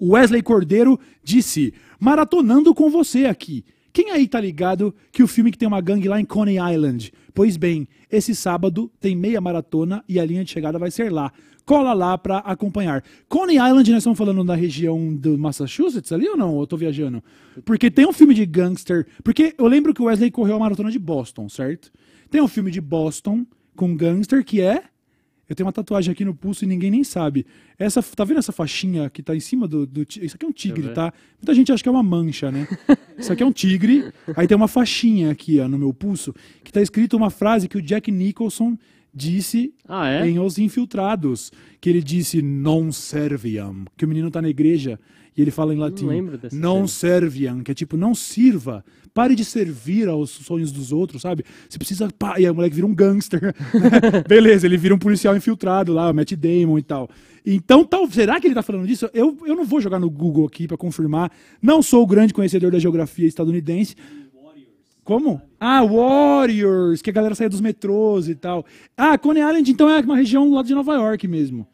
[0.00, 3.64] Wesley Cordeiro disse: Maratonando com você aqui.
[3.92, 7.12] Quem aí tá ligado que o filme que tem uma gangue lá em Coney Island?
[7.34, 11.32] Pois bem, esse sábado tem meia maratona e a linha de chegada vai ser lá.
[11.64, 13.02] Cola lá pra acompanhar.
[13.28, 16.60] Coney Island, nós estamos falando da região do Massachusetts ali ou não?
[16.60, 17.24] Eu tô viajando?
[17.64, 19.04] Porque tem um filme de gangster.
[19.24, 21.90] Porque eu lembro que o Wesley correu a maratona de Boston, certo?
[22.30, 23.44] Tem um filme de Boston
[23.74, 24.84] com gangster que é.
[25.48, 27.46] Eu tenho uma tatuagem aqui no pulso e ninguém nem sabe.
[27.78, 30.52] Essa, tá vendo essa faixinha que tá em cima do, do Isso aqui é um
[30.52, 31.12] tigre, tá?
[31.40, 32.68] Muita gente acha que é uma mancha, né?
[33.16, 34.12] Isso aqui é um tigre.
[34.36, 37.78] Aí tem uma faixinha aqui, ó, no meu pulso, que tá escrito uma frase que
[37.78, 38.76] o Jack Nicholson
[39.14, 40.28] disse Ah, é?
[40.28, 44.98] em Os Infiltrados, que ele disse non serviam, que o menino tá na igreja
[45.36, 46.08] e ele fala em latim,
[46.52, 48.84] non serviam, que é tipo, não sirva,
[49.14, 51.44] pare de servir aos sonhos dos outros, sabe?
[51.68, 53.54] Você precisa, pá, e aí o moleque vira um gangster,
[54.28, 57.08] beleza, ele vira um policial infiltrado lá, o Matt Damon e tal.
[57.46, 59.08] Então, tal, será que ele tá falando disso?
[59.14, 61.30] Eu, eu não vou jogar no Google aqui pra confirmar,
[61.62, 63.94] não sou o grande conhecedor da geografia estadunidense,
[65.08, 65.40] como?
[65.58, 68.66] Ah, Warriors, que a galera saía dos metrôs e tal.
[68.94, 71.66] Ah, Coney Island, então é uma região lá de Nova York mesmo.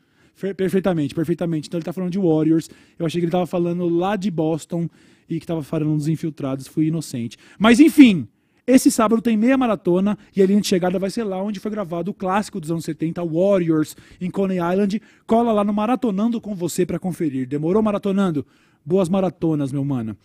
[0.56, 1.66] Perfeitamente, perfeitamente.
[1.66, 2.70] Então ele tá falando de Warriors.
[2.96, 4.88] Eu achei que ele tava falando lá de Boston
[5.28, 6.68] e que tava falando dos infiltrados.
[6.68, 7.36] Fui inocente.
[7.58, 8.28] Mas enfim,
[8.64, 11.72] esse sábado tem meia maratona e a linha de chegada vai ser lá onde foi
[11.72, 15.02] gravado o clássico dos anos 70, Warriors, em Coney Island.
[15.26, 17.48] Cola lá no Maratonando com você pra conferir.
[17.48, 18.46] Demorou maratonando?
[18.86, 20.16] Boas maratonas, meu mano.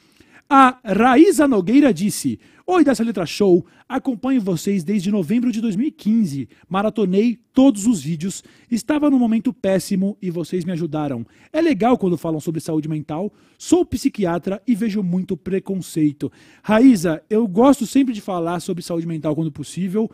[0.51, 3.63] A Raíza Nogueira disse: Oi, dessa letra show.
[3.87, 6.49] Acompanho vocês desde novembro de 2015.
[6.67, 8.43] Maratonei todos os vídeos.
[8.71, 11.23] Estava num momento péssimo e vocês me ajudaram.
[11.53, 13.31] É legal quando falam sobre saúde mental.
[13.59, 16.31] Sou psiquiatra e vejo muito preconceito.
[16.63, 20.09] Raíza, eu gosto sempre de falar sobre saúde mental quando possível,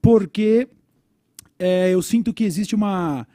[0.00, 0.68] porque
[1.58, 3.26] é, eu sinto que existe uma,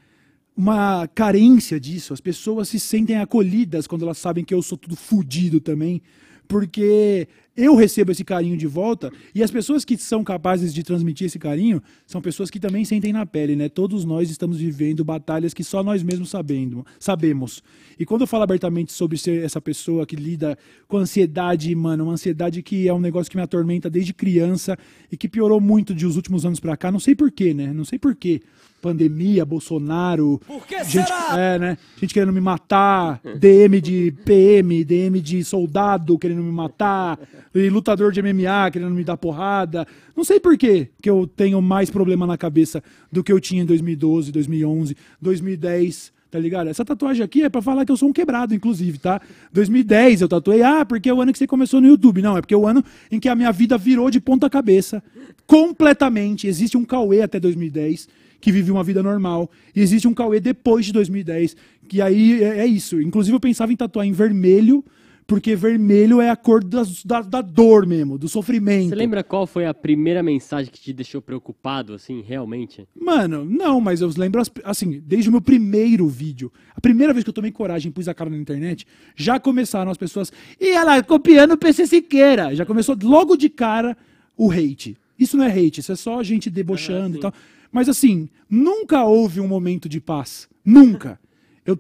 [0.55, 2.13] uma carência disso.
[2.13, 6.01] As pessoas se sentem acolhidas quando elas sabem que eu sou tudo fudido também.
[6.47, 11.27] Porque eu recebo esse carinho de volta e as pessoas que são capazes de transmitir
[11.27, 13.69] esse carinho são pessoas que também sentem na pele, né?
[13.69, 17.63] Todos nós estamos vivendo batalhas que só nós mesmos sabendo, sabemos.
[17.97, 22.13] E quando eu falo abertamente sobre ser essa pessoa que lida com ansiedade, mano, uma
[22.13, 24.77] ansiedade que é um negócio que me atormenta desde criança
[25.09, 27.71] e que piorou muito de os últimos anos pra cá, não sei porquê, né?
[27.71, 28.41] Não sei porquê.
[28.85, 30.39] Pandemia, Bolsonaro.
[30.45, 31.77] Por que gente, É, né?
[31.99, 37.17] Gente querendo me matar, DM de PM, DM de soldado querendo me matar,
[37.55, 39.87] e lutador de MMA querendo me dar porrada.
[40.15, 43.63] Não sei por quê que eu tenho mais problema na cabeça do que eu tinha
[43.63, 46.13] em 2012, 2011, 2010.
[46.29, 46.67] Tá ligado?
[46.67, 49.21] Essa tatuagem aqui é pra falar que eu sou um quebrado, inclusive, tá?
[49.53, 52.21] 2010 eu tatuei, ah, porque é o ano que você começou no YouTube.
[52.21, 55.01] Não, é porque é o ano em que a minha vida virou de ponta cabeça.
[55.47, 56.45] Completamente.
[56.45, 59.49] Existe um Cauê até 2010 que vive uma vida normal.
[59.75, 61.57] E existe um Cauê depois de 2010,
[61.89, 63.01] que aí é, é isso.
[63.01, 64.85] Inclusive eu pensava em tatuar em vermelho,
[65.25, 68.89] porque vermelho é a cor das- da, da dor mesmo, do sofrimento.
[68.89, 72.87] Você lembra qual foi a primeira mensagem que te deixou preocupado, assim, realmente?
[72.95, 77.23] Mano, não, mas eu lembro, as- assim, desde o meu primeiro vídeo, a primeira vez
[77.23, 78.85] que eu tomei coragem e pus a cara na internet,
[79.15, 80.31] já começaram as pessoas,
[80.61, 82.53] e ela copiando o PC Siqueira.
[82.55, 83.97] Já começou logo de cara
[84.37, 84.95] o hate.
[85.17, 87.33] Isso não é hate, isso é só gente debochando e tal.
[87.71, 90.47] Mas assim, nunca houve um momento de paz.
[90.63, 91.19] Nunca.
[91.65, 91.77] Eu,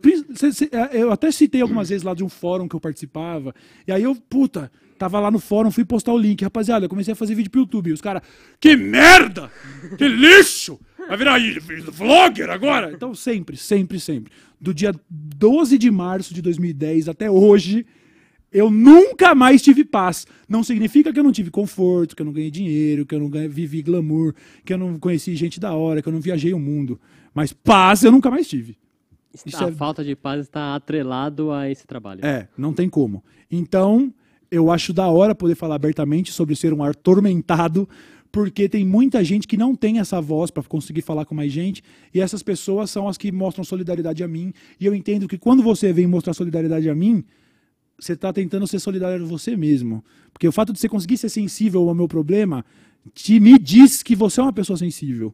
[0.71, 3.53] é, eu até citei algumas vezes lá de um fórum que eu participava.
[3.87, 6.43] E aí eu, puta, tava lá no fórum, fui postar o link.
[6.43, 7.89] Rapaziada, eu comecei a fazer vídeo pro YouTube.
[7.89, 8.23] E os caras,
[8.59, 9.51] que merda!
[9.97, 10.79] Que lixo!
[11.07, 11.39] Vai virar
[11.91, 12.91] vlogger agora?
[12.91, 14.31] Então, sempre, sempre, sempre.
[14.59, 17.85] Do dia 12 de março de 2010 até hoje,
[18.55, 20.25] eu nunca mais tive paz.
[20.47, 23.29] Não significa que eu não tive conforto, que eu não ganhei dinheiro, que eu não
[23.29, 24.33] ganhei- vivi glamour,
[24.63, 26.97] que eu não conheci gente da hora, que eu não viajei o mundo.
[27.33, 28.77] Mas paz eu nunca mais tive.
[29.53, 32.25] A é- falta de paz está atrelado a esse trabalho.
[32.25, 33.21] É, não tem como.
[33.51, 34.13] Então,
[34.49, 37.89] eu acho da hora poder falar abertamente sobre ser um atormentado,
[38.31, 41.83] porque tem muita gente que não tem essa voz para conseguir falar com mais gente,
[42.13, 45.61] e essas pessoas são as que mostram solidariedade a mim, e eu entendo que quando
[45.61, 47.23] você vem mostrar solidariedade a mim,
[47.99, 50.03] você está tentando ser solidário a você mesmo.
[50.33, 52.65] Porque o fato de você conseguir ser sensível ao meu problema
[53.13, 55.33] te, me diz que você é uma pessoa sensível.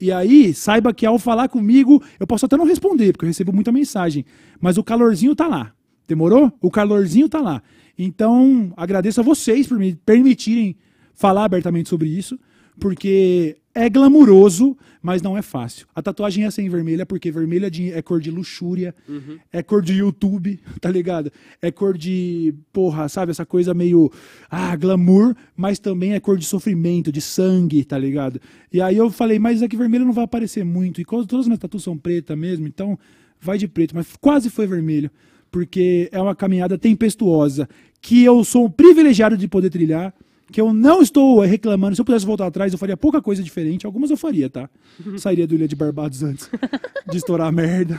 [0.00, 3.52] E aí, saiba que ao falar comigo, eu posso até não responder, porque eu recebo
[3.52, 4.24] muita mensagem,
[4.60, 5.72] mas o calorzinho tá lá.
[6.08, 6.52] Demorou?
[6.60, 7.62] O calorzinho tá lá.
[7.96, 10.76] Então, agradeço a vocês por me permitirem
[11.14, 12.38] falar abertamente sobre isso,
[12.78, 15.86] porque é glamuroso, mas não é fácil.
[15.94, 18.94] A tatuagem ia ser em vermelha, porque vermelha é é cor de luxúria,
[19.50, 21.32] é cor de YouTube, tá ligado?
[21.60, 24.10] É cor de, porra, sabe, essa coisa meio,
[24.50, 28.40] ah, glamour, mas também é cor de sofrimento, de sangue, tá ligado?
[28.72, 31.46] E aí eu falei, mas é que vermelho não vai aparecer muito, e todas as
[31.46, 32.98] minhas tatuas são preta mesmo, então
[33.40, 35.10] vai de preto, mas quase foi vermelho,
[35.50, 37.68] porque é uma caminhada tempestuosa,
[38.00, 40.14] que eu sou um privilegiado de poder trilhar,
[40.52, 41.96] que eu não estou reclamando.
[41.96, 43.86] Se eu pudesse voltar atrás, eu faria pouca coisa diferente.
[43.86, 44.68] Algumas eu faria, tá?
[45.18, 46.48] Sairia do Ilha de Barbados antes
[47.10, 47.98] de estourar a merda.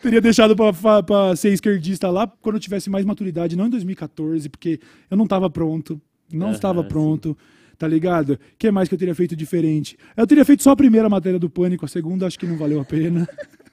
[0.00, 4.80] Teria deixado pra ser esquerdista lá quando eu tivesse mais maturidade, não em 2014, porque
[5.10, 6.00] eu não estava pronto.
[6.32, 6.88] Não Aham, estava sim.
[6.88, 7.36] pronto.
[7.76, 8.34] Tá ligado?
[8.34, 9.96] O que mais que eu teria feito diferente?
[10.16, 12.80] Eu teria feito só a primeira matéria do Pânico, a segunda acho que não valeu
[12.80, 13.28] a pena.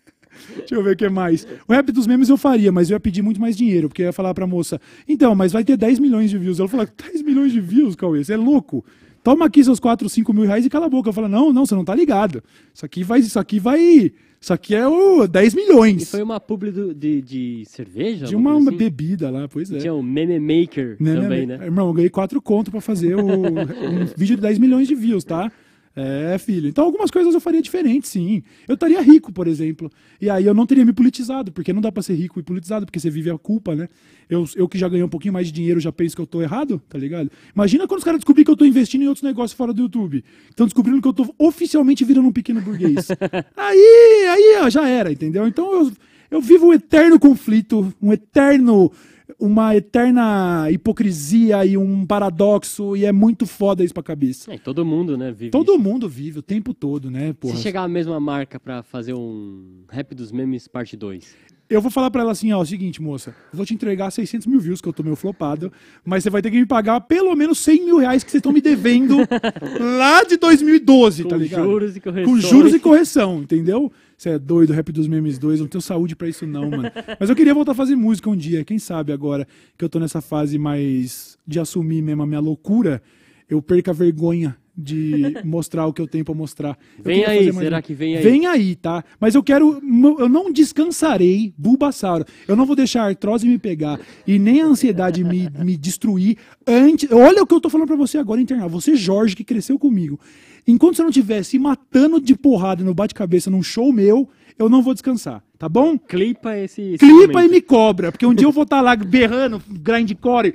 [0.58, 1.48] Deixa eu ver o que mais.
[1.68, 4.08] O rap dos memes eu faria, mas eu ia pedir muito mais dinheiro, porque eu
[4.08, 6.60] ia falar pra moça, então, mas vai ter 10 milhões de views.
[6.60, 8.84] Ela falou, 10 milhões de views, Cauê, você é louco.
[9.24, 11.10] Toma aqui seus 4, 5 mil reais e cala a boca.
[11.10, 12.42] Eu falo, não, não, você não tá ligado.
[12.74, 14.12] Isso aqui vai, isso aqui vai,
[14.42, 16.10] isso aqui é o 10 E milhões.
[16.10, 18.26] foi uma publi do- de, de cerveja?
[18.26, 18.76] De uma, assim?
[18.76, 19.78] bebida lá, pois é.
[19.78, 21.58] Tinha o Meme Maker também, né?
[21.58, 21.66] né?
[21.66, 25.24] Irmão, eu ganhei 4 conto pra fazer o, um vídeo de 10 milhões de views,
[25.24, 25.52] tá?
[25.96, 26.70] É, filho.
[26.70, 28.44] Então algumas coisas eu faria diferente, sim.
[28.68, 29.92] Eu estaria rico, por exemplo.
[30.22, 32.86] E aí eu não teria me politizado, porque não dá pra ser rico e politizado,
[32.86, 33.89] porque você vive a culpa, né?
[34.30, 36.42] Eu, eu que já ganhei um pouquinho mais de dinheiro, já penso que eu tô
[36.42, 37.30] errado, tá ligado?
[37.54, 40.24] Imagina quando os caras descobrirem que eu tô investindo em outros negócios fora do YouTube.
[40.50, 43.10] Estão descobrindo que eu tô oficialmente virando um pequeno burguês.
[43.58, 45.46] aí, aí, ó, já era, entendeu?
[45.46, 45.92] Então eu,
[46.30, 48.92] eu vivo um eterno conflito, um eterno
[49.40, 54.54] uma eterna hipocrisia e um paradoxo, e é muito foda isso pra cabeça.
[54.54, 55.32] É, todo mundo, né?
[55.32, 55.82] Vive Todo isso.
[55.82, 57.34] mundo vive o tempo todo, né?
[57.34, 57.56] Porra.
[57.56, 61.36] Se chegar a mesma marca pra fazer um Rap dos Memes parte 2.
[61.70, 64.46] Eu vou falar pra ela assim, ó, o seguinte, moça, eu vou te entregar 600
[64.46, 65.72] mil views, que eu tô meio flopado,
[66.04, 68.52] mas você vai ter que me pagar pelo menos 100 mil reais que vocês estão
[68.52, 69.16] me devendo
[69.80, 71.64] lá de 2012, Com tá ligado?
[71.64, 72.42] juros e Com correções.
[72.44, 73.90] juros e correção, entendeu?
[74.22, 76.92] Você é doido, Rap dos Memes 2, eu não tenho saúde pra isso não, mano.
[77.20, 79.98] Mas eu queria voltar a fazer música um dia, quem sabe agora que eu tô
[80.00, 83.02] nessa fase mais de assumir mesmo a minha loucura,
[83.50, 86.78] eu perca a vergonha de mostrar o que eu tenho pra mostrar.
[87.04, 88.22] Vem aí, será um- que vem aí?
[88.24, 89.04] Vem aí, tá?
[89.20, 89.82] Mas eu quero.
[90.20, 92.24] Eu não descansarei, Bulbasauro.
[92.48, 96.38] Eu não vou deixar a artrose me pegar e nem a ansiedade me, me destruir
[96.68, 97.12] antes.
[97.12, 98.68] Olha o que eu tô falando pra você agora, internar.
[98.70, 100.20] Você, Jorge, que cresceu comigo.
[100.68, 104.82] Enquanto você não estiver se matando de porrada no bate-cabeça num show meu, eu não
[104.82, 105.97] vou descansar, tá bom?
[105.97, 106.82] Clipa esse.
[106.82, 107.49] esse Clipa momento.
[107.49, 110.53] e me cobra, porque um dia eu vou estar lá berrando, grindcore.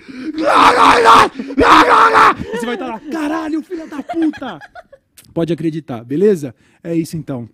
[2.53, 4.59] E você vai estar lá, caralho, filho da puta!
[5.35, 6.55] Pode acreditar, beleza?
[6.83, 7.49] É isso então.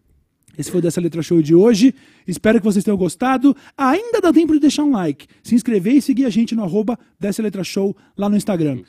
[0.57, 1.95] Esse foi o dessa letra show de hoje.
[2.27, 3.57] Espero que vocês tenham gostado.
[3.77, 6.99] Ainda dá tempo de deixar um like, se inscrever e seguir a gente no arroba
[7.19, 8.83] dessa letra show lá no Instagram.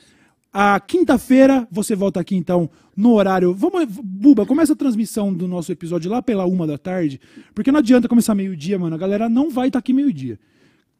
[0.56, 3.52] A quinta-feira você volta aqui então no horário.
[3.52, 7.20] Vamos, Buba, começa a transmissão do nosso episódio lá pela uma da tarde,
[7.52, 8.94] porque não adianta começar meio-dia, mano.
[8.94, 10.38] A galera não vai estar aqui meio-dia.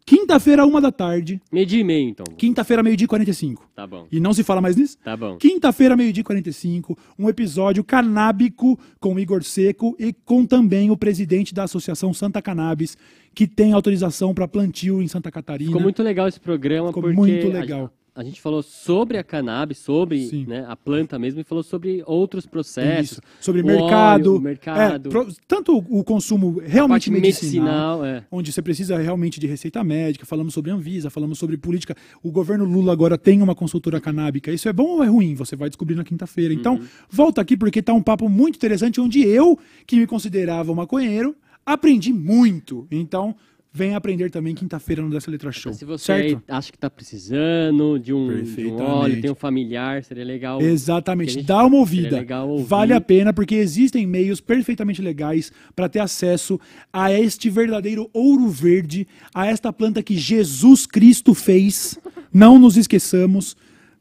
[0.04, 1.40] Quinta-feira, uma da tarde.
[1.52, 2.26] Meio-dia e meio, então.
[2.36, 3.70] Quinta-feira, meio-dia e 45.
[3.76, 4.08] Tá bom.
[4.10, 4.98] E não se fala mais nisso?
[5.04, 5.38] Tá bom.
[5.38, 10.96] Quinta-feira, meio-dia e 45, um episódio canábico com o Igor Seco e com também o
[10.96, 12.98] presidente da Associação Santa Cannabis,
[13.32, 15.70] que tem autorização para plantio em Santa Catarina.
[15.70, 17.90] Ficou muito legal esse programa Ficou porque muito legal.
[18.14, 22.46] A, gente falou sobre a cannabis, sobre né, a planta mesmo, e falou sobre outros
[22.46, 23.12] processos.
[23.12, 23.20] Isso.
[23.40, 24.30] Sobre o mercado.
[24.34, 25.08] óleo, mercado.
[25.08, 28.24] É, pro- tanto o consumo realmente medicinal, medicinal, é.
[28.30, 31.96] onde você precisa realmente de receita médica, falamos sobre Anvisa, falamos sobre política.
[32.22, 34.52] O governo Lula agora tem uma consultora canábica.
[34.52, 35.34] Isso é bom ou é ruim?
[35.34, 36.54] Você vai descobrir na quinta-feira.
[36.54, 36.86] Então, Uhum.
[37.10, 41.34] volta aqui porque tá um papo muito interessante onde eu, que me considerava maconheiro,
[41.66, 42.86] aprendi muito.
[42.90, 43.34] Então,
[43.76, 45.72] vem aprender também quinta-feira no Dessa Letra Show.
[45.74, 46.42] Se você certo?
[46.46, 50.62] acha que tá precisando de um, de um óleo, tem um familiar, seria legal.
[50.62, 52.24] Exatamente, dá uma ouvida.
[52.64, 56.60] Vale a pena porque existem meios perfeitamente legais para ter acesso
[56.92, 61.98] a este verdadeiro ouro verde, a esta planta que Jesus Cristo fez.
[62.32, 63.56] Não nos esqueçamos,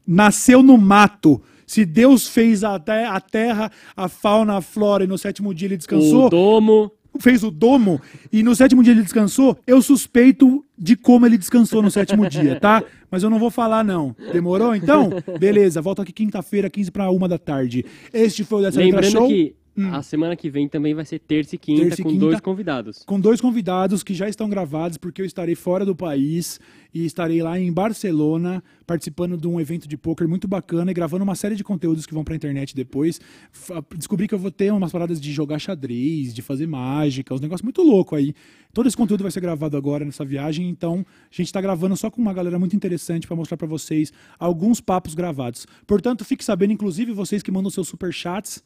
[0.06, 1.42] nasceu no mato.
[1.66, 6.26] Se Deus fez a terra, a fauna, a flora e no sétimo dia ele descansou,
[6.26, 6.92] O domo.
[7.20, 8.00] Fez o domo
[8.32, 12.58] e no sétimo dia ele descansou, eu suspeito de como ele descansou no sétimo dia,
[12.58, 12.82] tá?
[13.10, 14.14] Mas eu não vou falar, não.
[14.32, 14.74] Demorou?
[14.74, 15.80] Então, beleza.
[15.80, 17.84] Volto aqui quinta-feira, 15 para uma da tarde.
[18.12, 19.28] Este foi o Dessa Letra Lembrando Show.
[19.28, 19.54] que
[19.90, 22.20] A semana que vem também vai ser terça e quinta Terça e com quinta.
[22.26, 23.02] dois convidados.
[23.04, 26.60] com dois convidados que já estão gravados, porque eu estarei fora do país
[26.94, 31.24] e estarei lá em Barcelona participando de um evento de poker muito bacana e gravando
[31.24, 33.20] uma série de conteúdos que vão pra internet depois.
[33.50, 37.40] Fa- Descobri que eu vou ter umas paradas de jogar xadrez, de fazer mágica, uns
[37.40, 38.32] negócios muito louco aí.
[38.72, 42.10] Todo esse conteúdo vai ser gravado agora nessa viagem, então a gente tá gravando só
[42.10, 45.66] com uma galera muito interessante para mostrar para vocês alguns papos gravados.
[45.86, 48.62] Portanto, fique sabendo, inclusive vocês que mandam seus superchats,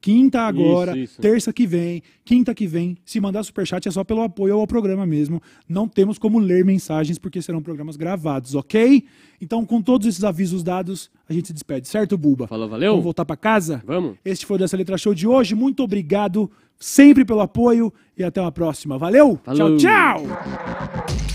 [0.00, 1.20] Quinta agora, Isso, isso.
[1.20, 2.96] terça que vem, quinta que vem.
[3.04, 5.42] Se mandar superchat é só pelo apoio ao programa mesmo.
[5.68, 9.04] Não temos como ler mensagens porque serão programas gravados, ok?
[9.42, 12.46] Então, com todos esses avisos dados, a gente se despede, certo, Buba?
[12.46, 12.92] Falou, valeu?
[12.92, 13.82] Vamos voltar pra casa?
[13.86, 14.16] Vamos.
[14.24, 15.54] Este foi o Dessa Letra Show de hoje.
[15.54, 18.96] Muito obrigado sempre pelo apoio e até uma próxima.
[18.96, 19.38] Valeu!
[19.44, 19.76] Falou.
[19.76, 21.29] Tchau, tchau!